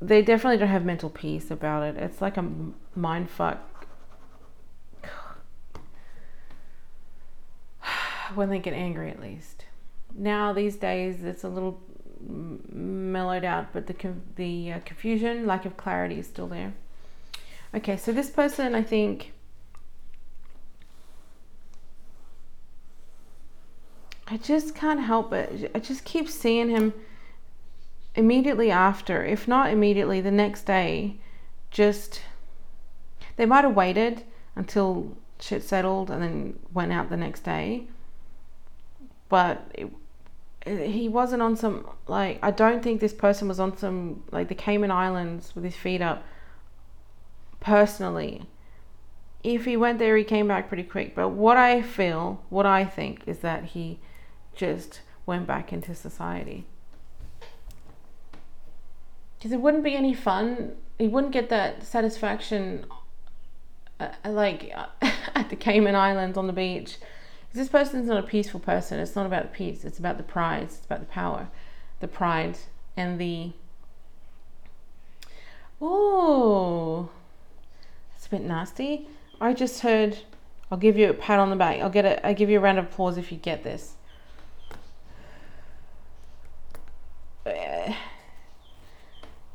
[0.00, 1.96] They definitely don't have mental peace about it.
[1.96, 2.50] It's like a
[2.94, 3.86] mind fuck.
[8.34, 9.64] when they get angry, at least
[10.14, 11.80] now these days it's a little
[12.26, 16.72] mellowed out, but the the uh, confusion, lack of clarity is still there.
[17.74, 19.32] Okay, so this person, I think.
[24.28, 25.70] I just can't help it.
[25.74, 26.94] I just keep seeing him
[28.14, 31.16] immediately after, if not immediately, the next day.
[31.70, 32.22] Just
[33.36, 34.22] they might have waited
[34.56, 37.86] until shit settled and then went out the next day,
[39.28, 39.90] but it,
[40.88, 44.54] he wasn't on some like I don't think this person was on some like the
[44.54, 46.24] Cayman Islands with his feet up
[47.60, 48.46] personally.
[49.42, 52.84] If he went there he came back pretty quick, but what I feel, what I
[52.84, 53.98] think is that he
[54.54, 56.66] just went back into society.
[59.40, 60.76] Cuz it wouldn't be any fun.
[60.98, 62.86] He wouldn't get that satisfaction
[64.00, 64.86] uh, like uh,
[65.34, 66.98] at the Cayman Islands on the beach
[67.54, 68.98] this person's not a peaceful person.
[68.98, 69.84] It's not about the peace.
[69.84, 70.64] It's about the pride.
[70.64, 71.48] It's about the power,
[72.00, 72.58] the pride,
[72.96, 73.52] and the.
[75.80, 77.10] Oh,
[78.12, 79.08] that's a bit nasty.
[79.40, 80.18] I just heard.
[80.70, 81.80] I'll give you a pat on the back.
[81.80, 82.26] I'll get a.
[82.26, 83.94] I'll give you a round of applause if you get this.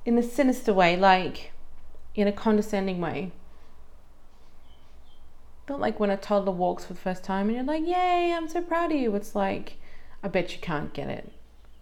[0.06, 1.52] In a sinister way, like
[2.16, 3.32] in a condescending way.
[5.68, 8.47] Not like when a toddler walks for the first time and you're like, yay, I'm
[8.50, 9.16] so proud of you.
[9.16, 9.78] It's like,
[10.24, 11.32] I bet you can't get it.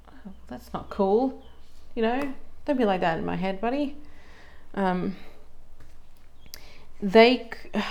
[0.09, 1.41] Oh, that's not cool.
[1.95, 2.33] You know,
[2.65, 3.95] don't be like that in my head, buddy.
[4.73, 5.15] Um,
[7.01, 7.49] they.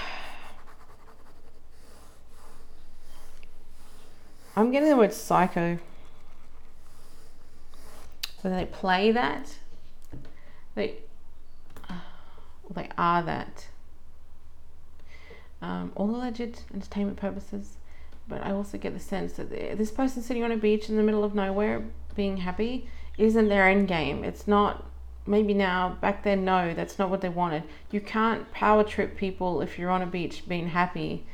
[4.58, 5.78] I'm getting the word psycho.
[8.40, 9.58] whether they play that,
[10.76, 10.98] they,
[12.72, 13.66] they are that.
[15.60, 17.78] Um, all alleged entertainment purposes,
[18.28, 21.02] but I also get the sense that this person sitting on a beach in the
[21.02, 21.82] middle of nowhere
[22.14, 24.22] being happy isn't their end game.
[24.22, 24.84] It's not
[25.26, 29.60] maybe now back then no that's not what they wanted you can't power trip people
[29.60, 31.26] if you're on a beach being happy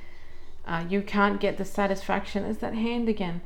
[0.67, 3.41] uh, you can't get the satisfaction is that hand again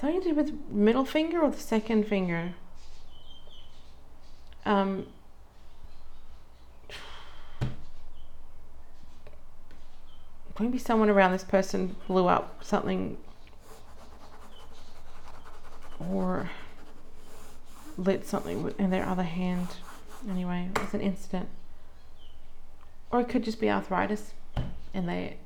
[0.00, 2.54] something to do with middle finger or the second finger
[4.64, 5.06] um,
[10.58, 13.16] maybe someone around this person blew up something
[16.10, 16.50] or
[17.96, 19.68] lit something in their other hand.
[20.28, 21.48] Anyway, it was an incident.
[23.10, 24.32] Or it could just be arthritis
[24.92, 25.36] and they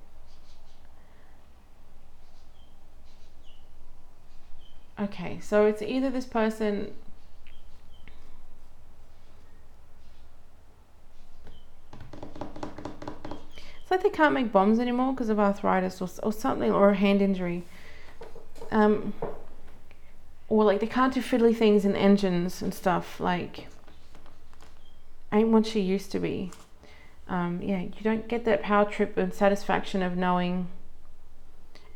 [5.02, 6.92] Okay, so it's either this person
[13.92, 17.20] like they can't make bombs anymore because of arthritis or, or something or a hand
[17.20, 17.62] injury.
[18.70, 19.12] Um,
[20.48, 23.20] or like they can't do fiddly things in engines and stuff.
[23.20, 23.68] Like,
[25.30, 26.52] ain't what she used to be.
[27.28, 30.68] Um, yeah, you don't get that power trip and satisfaction of knowing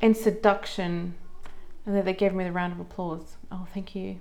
[0.01, 1.14] and seduction.
[1.86, 3.36] And then they gave me the round of applause.
[3.51, 4.20] Oh, thank you.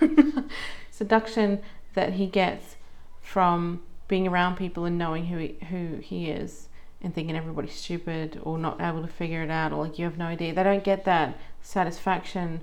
[0.92, 1.62] seduction
[1.94, 2.76] that he gets
[3.20, 6.68] from being around people and knowing who he, who he is
[7.06, 10.18] and thinking everybody's stupid or not able to figure it out or like you have
[10.18, 10.52] no idea.
[10.52, 12.62] They don't get that satisfaction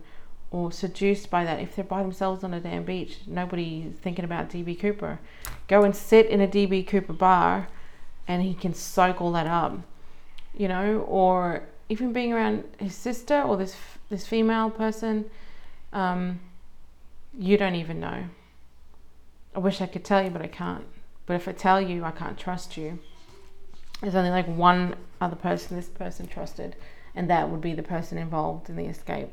[0.52, 3.20] or seduced by that if they're by themselves on a damn beach.
[3.26, 5.20] Nobody's thinking about DB Cooper.
[5.68, 7.70] Go and sit in a DB Cooper bar
[8.28, 9.80] and he can soak all that up,
[10.56, 13.76] you know, or even being around his sister or this
[14.10, 15.26] this female person,
[15.94, 16.40] um,
[17.38, 18.26] you don't even know.
[19.56, 20.86] I wish I could tell you, but I can't.
[21.26, 23.00] But if I tell you, I can't trust you.
[24.02, 26.76] There's only like one other person this person trusted,
[27.16, 29.30] and that would be the person involved in the escape.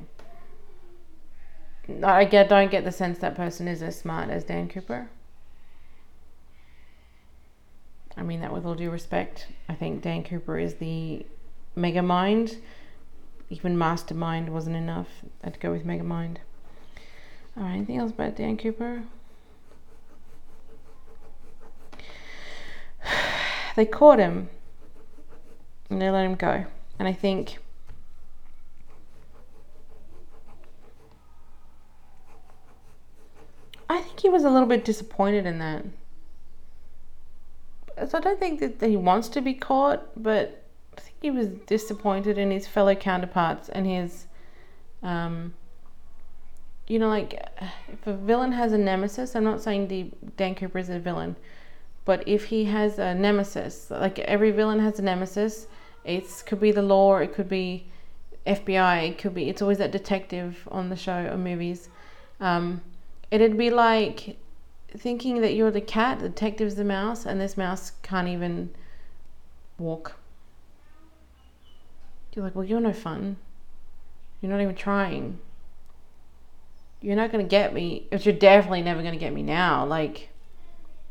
[2.04, 5.08] I get don't get the sense that person is as smart as Dan Cooper.
[8.16, 9.48] I mean that with all due respect.
[9.68, 11.24] I think Dan Cooper is the
[11.74, 12.58] mega mind.
[13.48, 15.08] Even mastermind wasn't enough.
[15.42, 16.40] I'd go with mega mind.
[17.56, 19.02] Alright, anything else about Dan Cooper?
[23.76, 24.48] They caught him
[25.88, 26.64] and they let him go.
[26.98, 27.58] And I think
[33.88, 35.84] I think he was a little bit disappointed in that.
[38.08, 40.62] So I don't think that, he wants to be caught, but
[40.96, 44.26] I think he was disappointed in his fellow counterparts and his
[45.02, 45.54] um,
[46.90, 47.40] you know, like
[47.88, 51.36] if a villain has a nemesis, I'm not saying the Dan Cooper is a villain,
[52.10, 55.68] but if he has a nemesis, like every villain has a nemesis,
[56.04, 57.86] it could be the law, it could be
[58.48, 61.88] FBI, it could be, it's always that detective on the show or movies.
[62.40, 62.80] Um,
[63.30, 64.36] it'd be like
[64.88, 68.70] thinking that you're the cat, the detective's the mouse, and this mouse can't even
[69.78, 70.16] walk.
[72.34, 73.36] You're like, well, you're no fun.
[74.40, 75.38] You're not even trying.
[77.00, 79.86] You're not going to get me, but you're definitely never going to get me now.
[79.86, 80.29] Like,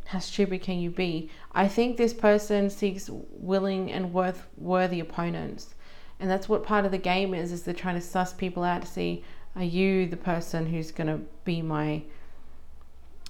[0.09, 1.29] how stupid can you be?
[1.51, 5.75] I think this person seeks willing and worth worthy opponents.
[6.19, 8.81] And that's what part of the game is, is they're trying to suss people out
[8.81, 9.23] to see,
[9.55, 12.01] are you the person who's to be my,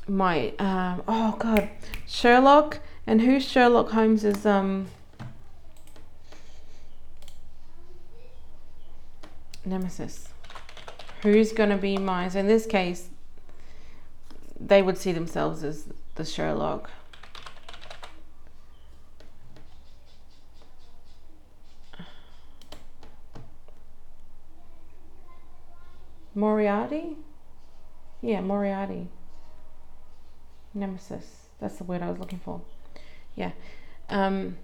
[0.07, 1.69] my, um, oh God,
[2.07, 2.79] Sherlock?
[3.05, 4.87] And who's Sherlock Holmes's, um,
[9.65, 10.29] nemesis?
[11.23, 13.09] Who's to be my, so in this case,
[14.57, 16.89] they would see themselves as the Sherlock.
[26.35, 27.15] Moriarty?
[28.21, 29.07] Yeah, Moriarty.
[30.73, 31.25] Nemesis.
[31.61, 32.61] That's the word I was looking for.
[33.35, 33.51] Yeah.
[34.09, 34.57] Um,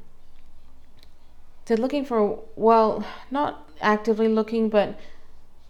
[1.65, 4.99] they're looking for, well, not actively looking, but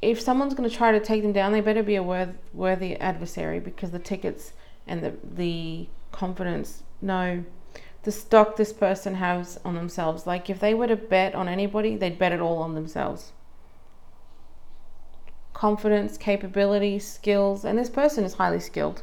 [0.01, 2.95] if someone's going to try to take them down, they better be a worth, worthy
[2.95, 4.53] adversary because the tickets
[4.87, 7.43] and the the confidence no.
[8.03, 11.95] The stock this person has on themselves like if they were to bet on anybody
[11.95, 13.31] they'd bet it all on themselves.
[15.53, 19.01] Confidence capability skills and this person is highly skilled.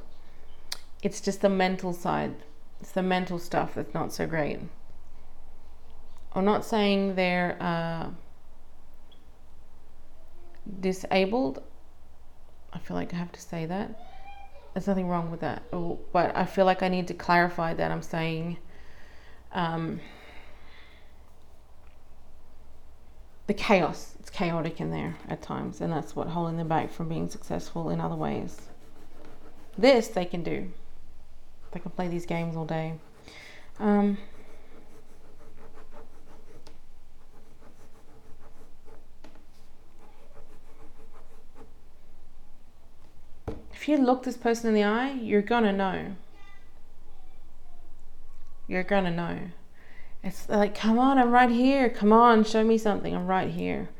[1.02, 2.34] It's just the mental side.
[2.80, 4.60] It's the mental stuff that's not so great.
[6.34, 8.10] I'm not saying they're uh,
[10.80, 11.62] disabled.
[12.72, 14.11] I feel like i have to say that
[14.74, 15.62] There's nothing wrong with that.
[15.72, 18.56] Oh, but I feel like I need to clarify that I'm saying
[19.52, 20.00] um,
[23.46, 24.14] the chaos.
[24.18, 27.90] It's chaotic in there at times, and that's what holding them back from being successful
[27.90, 28.62] in other ways.
[29.76, 30.72] This they can do.
[31.72, 32.94] They can play these games all day.
[33.78, 34.18] Um,
[43.92, 46.16] you look this person in the eye, you're gonna know.
[48.66, 49.38] You're gonna know.
[50.22, 51.90] It's like, come on, I'm right here.
[51.90, 53.14] Come on, show me something.
[53.14, 53.90] I'm right here.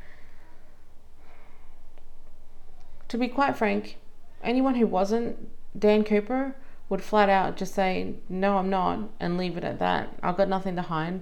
[3.09, 3.99] To be quite frank,
[4.43, 6.57] anyone who wasn't Dan Cooper
[6.89, 10.17] would flat out just say, no, I'm not, and leave it at that.
[10.23, 11.21] I've got nothing to hide.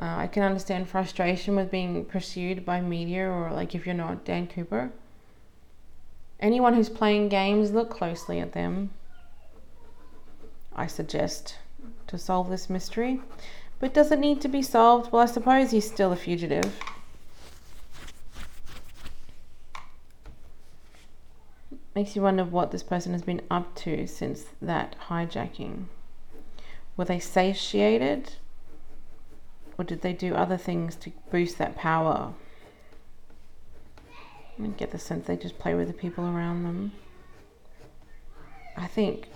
[0.00, 4.24] Uh, I can understand frustration with being pursued by media or like if you're not
[4.24, 4.92] Dan Cooper.
[6.44, 8.90] Anyone who's playing games, look closely at them.
[10.76, 11.56] I suggest
[12.06, 13.22] to solve this mystery.
[13.78, 15.10] But does it need to be solved?
[15.10, 16.78] Well, I suppose he's still a fugitive.
[21.94, 25.84] Makes you wonder what this person has been up to since that hijacking.
[26.98, 28.34] Were they satiated?
[29.78, 32.34] Or did they do other things to boost that power?
[34.62, 36.92] I get the sense they just play with the people around them.
[38.76, 39.28] I think,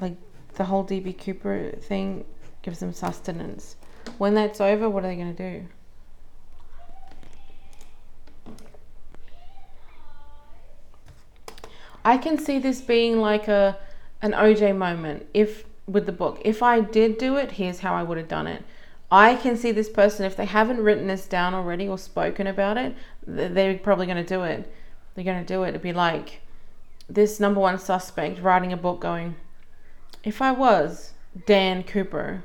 [0.00, 0.16] like,
[0.54, 2.24] the whole DB Cooper thing
[2.62, 3.76] gives them sustenance.
[4.18, 5.66] When that's over, what are they going to do?
[12.04, 13.78] I can see this being like a
[14.22, 16.40] an OJ moment if with the book.
[16.44, 18.62] If I did do it, here's how I would have done it.
[19.10, 22.76] I can see this person, if they haven't written this down already or spoken about
[22.76, 22.94] it,
[23.26, 24.72] they're probably going to do it.
[25.14, 25.70] They're going to do it.
[25.70, 26.40] It'd be like
[27.08, 29.34] this number one suspect writing a book going,
[30.22, 31.12] if I was
[31.46, 32.44] Dan Cooper,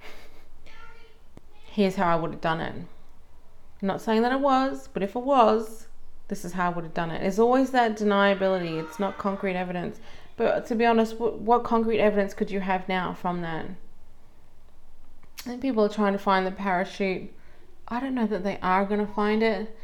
[1.64, 2.74] here's how I would have done it.
[2.74, 5.86] I'm not saying that it was, but if it was,
[6.28, 7.22] this is how I would have done it.
[7.22, 8.82] It's always that deniability.
[8.82, 10.00] It's not concrete evidence.
[10.36, 13.66] But to be honest, what concrete evidence could you have now from that?
[15.44, 17.32] I think people are trying to find the parachute.
[17.88, 19.76] I don't know that they are going to find it.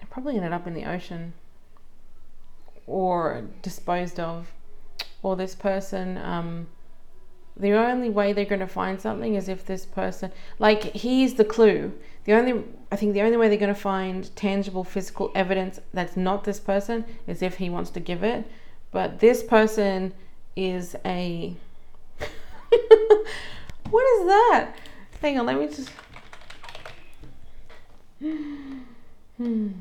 [0.00, 1.34] It probably ended up in the ocean
[2.86, 4.52] or disposed of.
[5.22, 6.66] Or this person, um,
[7.56, 11.44] the only way they're going to find something is if this person, like, he's the
[11.44, 11.92] clue.
[12.24, 16.16] The only, I think, the only way they're going to find tangible physical evidence that's
[16.16, 18.46] not this person is if he wants to give it.
[18.92, 20.14] But this person
[20.54, 21.54] is a
[23.90, 24.72] what is that?
[25.20, 25.90] Hang on, let me just.
[29.36, 29.72] Hmm.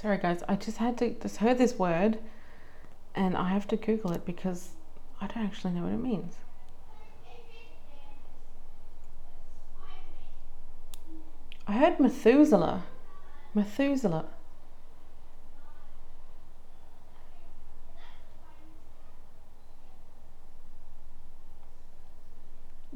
[0.00, 0.42] Sorry, guys.
[0.48, 2.18] I just had to just heard this word,
[3.14, 4.70] and I have to Google it because
[5.20, 6.36] I don't actually know what it means.
[11.70, 12.82] I heard Methuselah.
[13.54, 14.24] Methuselah.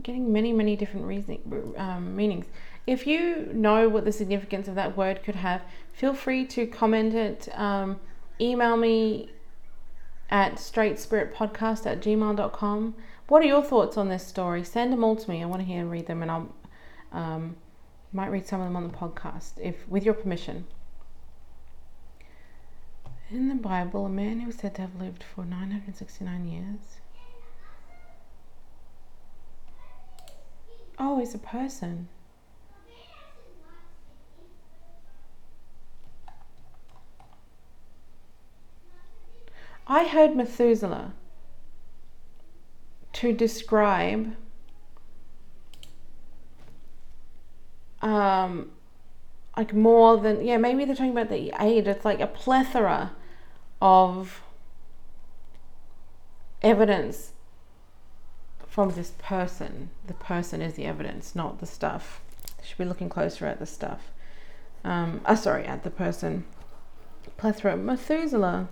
[0.02, 1.38] Getting many, many different reason,
[1.76, 2.46] um, meanings.
[2.84, 5.62] If you know what the significance of that word could have,
[5.92, 7.48] feel free to comment it.
[7.56, 8.00] Um,
[8.40, 9.30] email me
[10.30, 12.96] at straightspiritpodcast at gmail.com.
[13.28, 14.64] What are your thoughts on this story?
[14.64, 15.44] Send them all to me.
[15.44, 16.52] I want to hear and read them, and I'll
[17.12, 17.56] um,
[18.14, 20.66] might read some of them on the podcast, if with your permission.
[23.28, 27.00] In the Bible, a man who was said to have lived for 969 years.
[30.98, 32.08] Oh, he's a person.
[39.86, 41.12] I heard Methuselah
[43.14, 44.36] to describe
[48.04, 48.70] um,
[49.56, 53.12] like more than yeah maybe they're talking about the aid it's like a plethora
[53.80, 54.42] of
[56.62, 57.32] evidence
[58.66, 59.90] from this person.
[60.06, 62.20] The person is the evidence not the stuff.
[62.62, 64.10] Should be looking closer at the stuff.
[64.84, 66.44] Um oh, sorry at the person.
[67.36, 67.76] Plethora.
[67.76, 68.68] Methuselah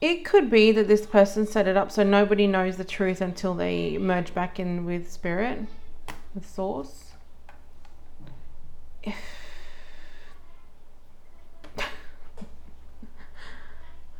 [0.00, 3.54] It could be that this person set it up so nobody knows the truth until
[3.54, 5.66] they merge back in with spirit,
[6.34, 7.12] with source.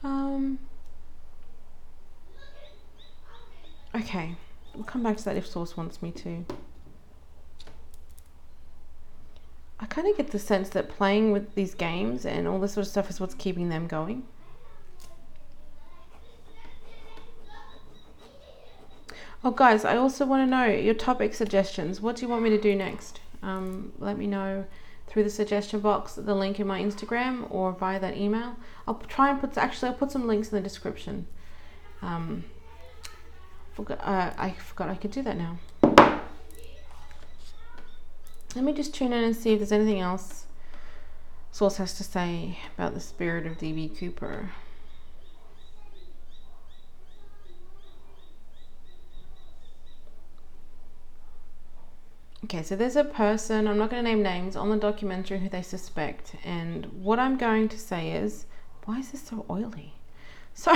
[0.03, 0.59] um.
[3.95, 4.37] Okay,
[4.75, 6.45] we'll come back to that if Source wants me to.
[9.81, 12.87] I kind of get the sense that playing with these games and all this sort
[12.87, 14.25] of stuff is what's keeping them going.
[19.45, 22.01] Oh, guys, I also want to know your topic suggestions.
[22.01, 23.21] What do you want me to do next?
[23.43, 24.65] Um, let me know
[25.07, 28.57] through the suggestion box, the link in my Instagram, or via that email.
[28.87, 31.27] I'll try and put actually I'll put some links in the description.
[32.03, 32.45] Um,
[33.75, 35.59] forgot, uh, I forgot I could do that now.
[38.55, 40.47] Let me just tune in and see if there's anything else
[41.59, 44.51] Source has to say about the spirit of DB Cooper.
[52.45, 55.49] Okay, so there's a person, I'm not going to name names, on the documentary who
[55.49, 56.37] they suspect.
[56.45, 58.47] And what I'm going to say is,
[58.85, 59.95] why is this so oily?
[60.55, 60.73] So,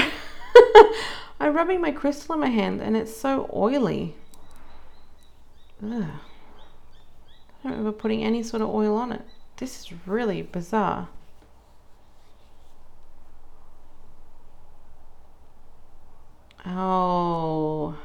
[1.41, 4.15] I'm rubbing my crystal in my hand and it's so oily.
[5.85, 6.05] Ugh.
[7.65, 9.23] I don't remember putting any sort of oil on it.
[9.57, 11.09] This is really bizarre.
[16.67, 17.97] Oh.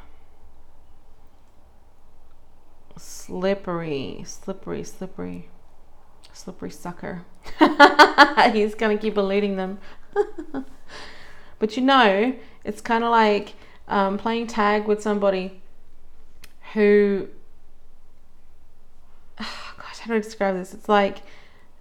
[2.97, 5.49] Slippery, slippery, slippery.
[6.33, 7.25] Slippery sucker.
[8.53, 9.79] He's to keep eluding them.
[11.59, 13.53] but you know, it's kind of like
[13.87, 15.61] um, playing tag with somebody
[16.73, 17.27] who
[19.37, 20.73] gosh, how do I describe this?
[20.73, 21.19] It's like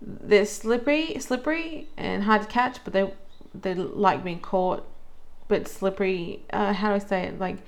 [0.01, 3.13] they're slippery, slippery and hard to catch, but they
[3.55, 4.87] they like being caught,
[5.49, 6.43] but slippery.
[6.53, 7.39] Uh, how do I say it?
[7.39, 7.59] Like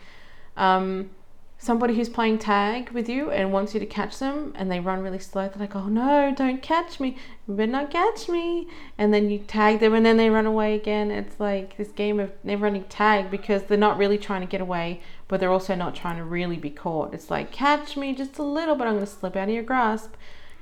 [0.56, 1.10] um,
[1.58, 5.02] somebody who's playing tag with you and wants you to catch them, and they run
[5.02, 5.48] really slow.
[5.48, 7.16] They're like, "Oh no, don't catch me!
[7.46, 10.74] You better not catch me!" And then you tag them, and then they run away
[10.74, 11.10] again.
[11.10, 14.60] It's like this game of never running tag because they're not really trying to get
[14.60, 17.12] away, but they're also not trying to really be caught.
[17.12, 19.64] It's like, "Catch me just a little, but I'm going to slip out of your
[19.64, 20.14] grasp."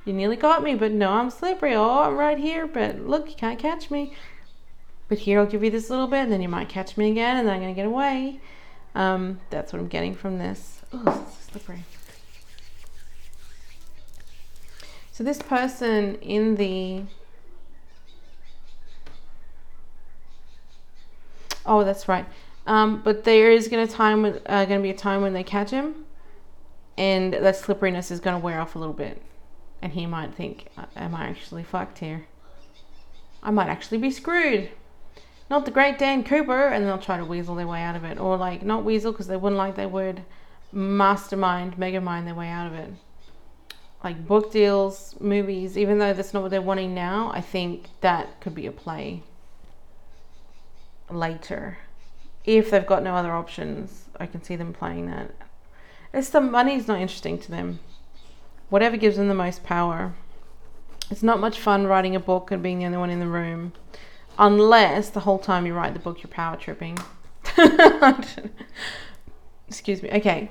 [0.06, 1.74] You nearly got me, but no, I'm slippery.
[1.74, 4.14] Oh, I'm right here, but look, you can't catch me.
[5.08, 7.36] But here, I'll give you this little bit, and then you might catch me again,
[7.36, 8.40] and then I'm going to get away.
[8.94, 10.75] Um, that's what I'm getting from this.
[10.92, 11.84] Oh, slippery.
[15.12, 17.02] So this person in the
[21.64, 22.26] Oh, that's right.
[22.66, 25.70] Um, but there is going to time uh, to be a time when they catch
[25.70, 26.04] him,
[26.96, 29.20] and that slipperiness is going to wear off a little bit
[29.82, 30.66] and he might think,
[30.96, 32.26] Am I actually fucked here?
[33.42, 34.70] I might actually be screwed.
[35.48, 38.18] Not the great Dan Cooper, and they'll try to weasel their way out of it.
[38.18, 40.22] Or, like, not weasel because they wouldn't like that word,
[40.76, 42.90] mastermind, mega mind their way out of it.
[44.04, 48.40] Like book deals, movies, even though that's not what they're wanting now, I think that
[48.40, 49.22] could be a play
[51.10, 51.78] later.
[52.44, 55.34] If they've got no other options, I can see them playing that.
[56.12, 57.80] It's the money's not interesting to them
[58.68, 60.14] whatever gives them the most power.
[61.10, 63.72] It's not much fun writing a book and being the only one in the room,
[64.38, 66.98] unless the whole time you write the book you're power tripping.
[69.68, 70.10] Excuse me.
[70.10, 70.50] Okay.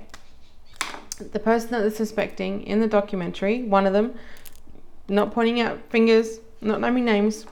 [1.15, 4.15] The person that they're suspecting in the documentary, one of them,
[5.07, 7.45] not pointing out fingers, not naming names.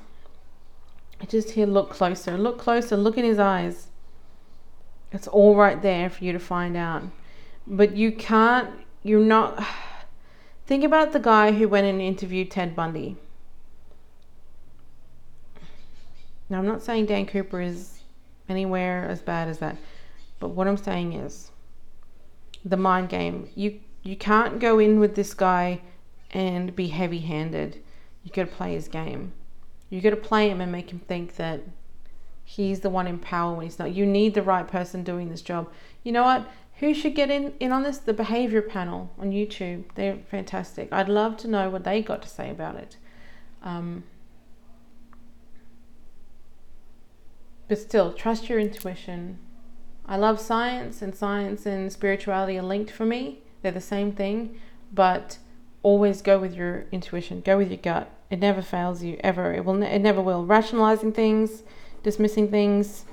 [1.22, 3.88] I just hear look closer, look closer, look in his eyes.
[5.12, 7.04] It's all right there for you to find out.
[7.66, 8.70] But you can't,
[9.04, 9.64] you're not
[10.66, 13.18] Think about the guy who went and interviewed Ted Bundy.
[16.50, 18.00] Now, I'm not saying Dan Cooper is
[18.48, 19.76] anywhere as bad as that,
[20.40, 21.52] but what I'm saying is
[22.64, 23.50] the mind game.
[23.56, 25.82] You you can't go in with this guy
[26.32, 27.82] and be heavy-handed.
[28.24, 29.32] You got to play his game.
[29.90, 31.62] You got to play him and make him think that
[32.44, 33.94] he's the one in power when he's not.
[33.94, 35.70] You need the right person doing this job.
[36.04, 36.50] You know what?
[36.80, 38.00] Who should get in, in on this?
[38.00, 39.86] The Behavior Panel on YouTube.
[39.96, 40.92] They're fantastic.
[40.92, 42.98] I'd love to know what they got to say about it.
[43.62, 44.04] Um,
[47.68, 49.40] but still, trust your intuition.
[50.06, 53.40] I love science, and science and spirituality are linked for me.
[53.62, 54.60] They're the same thing,
[54.92, 55.38] but
[55.82, 57.42] always go with your intuition.
[57.42, 58.10] Go with your gut.
[58.30, 59.54] It never fails you ever.
[59.54, 59.82] It will.
[59.82, 60.46] It never will.
[60.46, 61.64] Rationalizing things,
[62.04, 63.06] dismissing things,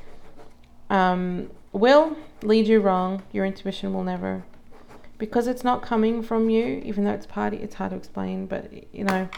[0.88, 3.22] um, will lead you wrong.
[3.32, 4.44] Your intuition will never,
[5.18, 6.82] because it's not coming from you.
[6.84, 8.46] Even though it's party, it's hard to explain.
[8.46, 9.28] But you know,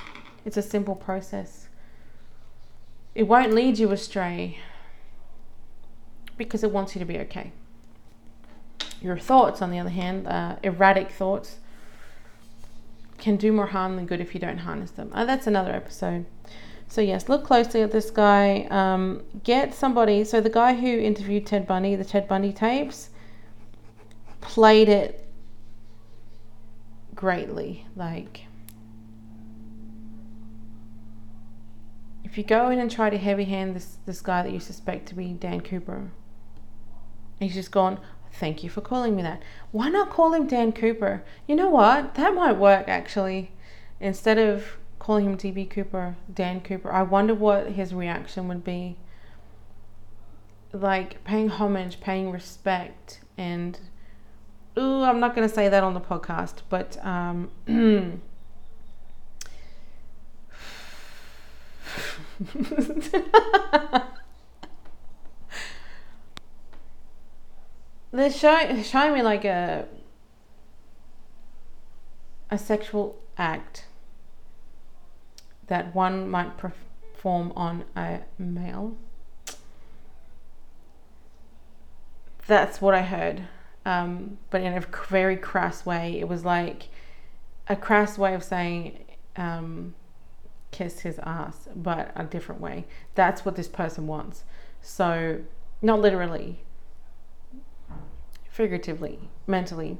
[0.46, 1.68] it's a simple process.
[3.14, 4.58] It won't lead you astray
[6.44, 7.52] because it wants you to be okay.
[9.00, 10.26] Your thoughts, on the other hand,
[10.62, 11.58] erratic thoughts.
[13.18, 15.10] can do more harm than good if you don't harness them.
[15.14, 16.26] Uh, that's another episode.
[16.88, 18.66] So yes, look closely at this guy.
[18.70, 20.24] Um, get somebody.
[20.24, 23.10] So the guy who interviewed Ted Bundy, the Ted Bundy tapes,
[24.40, 25.26] played it
[27.14, 27.86] greatly.
[27.96, 28.46] Like,
[32.24, 35.06] if you go in and try to heavy hand this this guy that you suspect
[35.08, 36.10] to be Dan Cooper,
[37.42, 37.98] he's just gone.
[38.32, 39.42] Thank you for calling me that.
[39.70, 41.22] Why not call him Dan Cooper?
[41.46, 42.14] You know what?
[42.14, 43.52] That might work actually.
[44.00, 46.90] Instead of calling him DB Cooper, Dan Cooper.
[46.90, 48.96] I wonder what his reaction would be.
[50.72, 53.78] Like paying homage, paying respect, and
[54.78, 57.50] ooh, I'm not going to say that on the podcast, but um,
[68.12, 69.86] they're showing showing me like a
[72.50, 73.86] a sexual act
[75.68, 78.94] that one might perform on a male.
[82.46, 83.44] That's what I heard,
[83.86, 86.18] um, but in a very crass way.
[86.20, 86.88] It was like
[87.68, 88.98] a crass way of saying
[89.36, 89.94] um,
[90.72, 92.84] kiss his ass, but a different way.
[93.14, 94.44] That's what this person wants.
[94.82, 95.40] So,
[95.80, 96.64] not literally,
[98.52, 99.96] figuratively, mentally.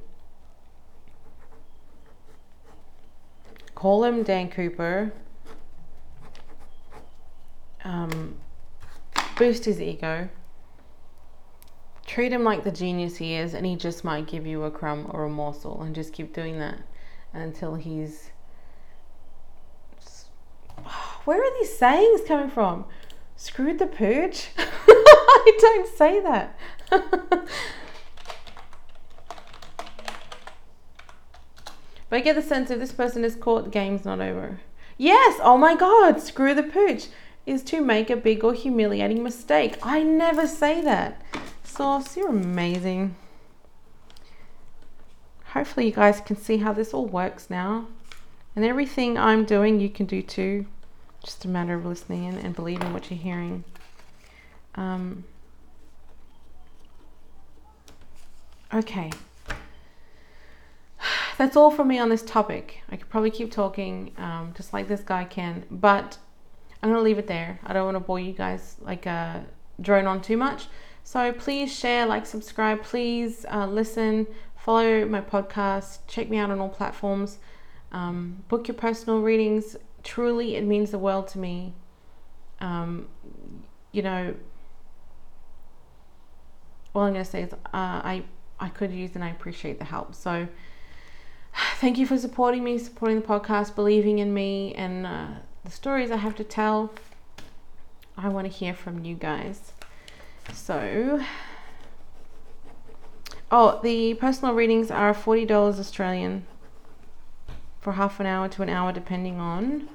[3.74, 5.12] Call him Dan Cooper
[7.82, 8.36] um,
[9.36, 10.28] boost his ego,
[12.06, 15.10] treat him like the genius he is, and he just might give you a crumb
[15.10, 16.78] or a morsel, and just keep doing that
[17.32, 18.30] until he's.
[21.24, 22.84] Where are these sayings coming from?
[23.34, 24.50] Screwed the pooch?
[24.58, 26.58] I don't say that.
[32.12, 34.60] but I get the sense if this person is caught, the game's not over.
[34.98, 37.06] Yes, oh my god, screw the pooch
[37.46, 39.78] is to make a big or humiliating mistake.
[39.82, 41.22] I never say that.
[41.64, 43.14] Source, you're amazing.
[45.54, 47.86] Hopefully, you guys can see how this all works now.
[48.54, 50.66] And everything I'm doing, you can do too.
[51.24, 53.64] Just a matter of listening in and believing what you're hearing.
[54.74, 55.24] Um,
[58.74, 59.10] okay.
[61.42, 62.84] That's all for me on this topic.
[62.88, 66.16] I could probably keep talking, um, just like this guy can, but
[66.80, 67.58] I'm going to leave it there.
[67.66, 69.40] I don't want to bore you guys, like, uh,
[69.80, 70.68] drone on too much.
[71.02, 72.84] So please share, like, subscribe.
[72.84, 77.40] Please uh, listen, follow my podcast, check me out on all platforms.
[77.90, 79.74] Um, book your personal readings.
[80.04, 81.74] Truly, it means the world to me.
[82.60, 83.08] Um,
[83.90, 84.36] you know,
[86.94, 88.22] all I'm going to say is uh, I,
[88.60, 90.14] I could use and I appreciate the help.
[90.14, 90.46] So
[91.76, 95.26] thank you for supporting me, supporting the podcast, believing in me, and uh,
[95.64, 96.92] the stories I have to tell.
[98.16, 99.72] I want to hear from you guys.
[100.52, 101.22] So,
[103.50, 106.46] oh, the personal readings are $40 Australian
[107.80, 109.88] for half an hour to an hour, depending on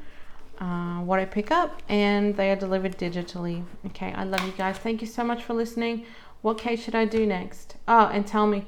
[0.59, 3.63] uh, what I pick up, and they are delivered digitally.
[3.87, 4.77] Okay, I love you guys.
[4.77, 6.05] Thank you so much for listening.
[6.41, 7.75] What case should I do next?
[7.87, 8.65] Oh, and tell me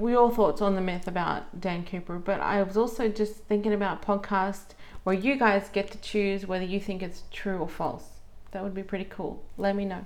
[0.00, 4.02] your thoughts on the myth about Dan Cooper, but I was also just thinking about
[4.02, 4.74] podcast
[5.04, 8.20] where you guys get to choose whether you think it's true or false.
[8.52, 9.42] That would be pretty cool.
[9.56, 10.04] Let me know.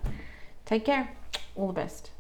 [0.64, 1.16] Take care.
[1.54, 2.10] All the best.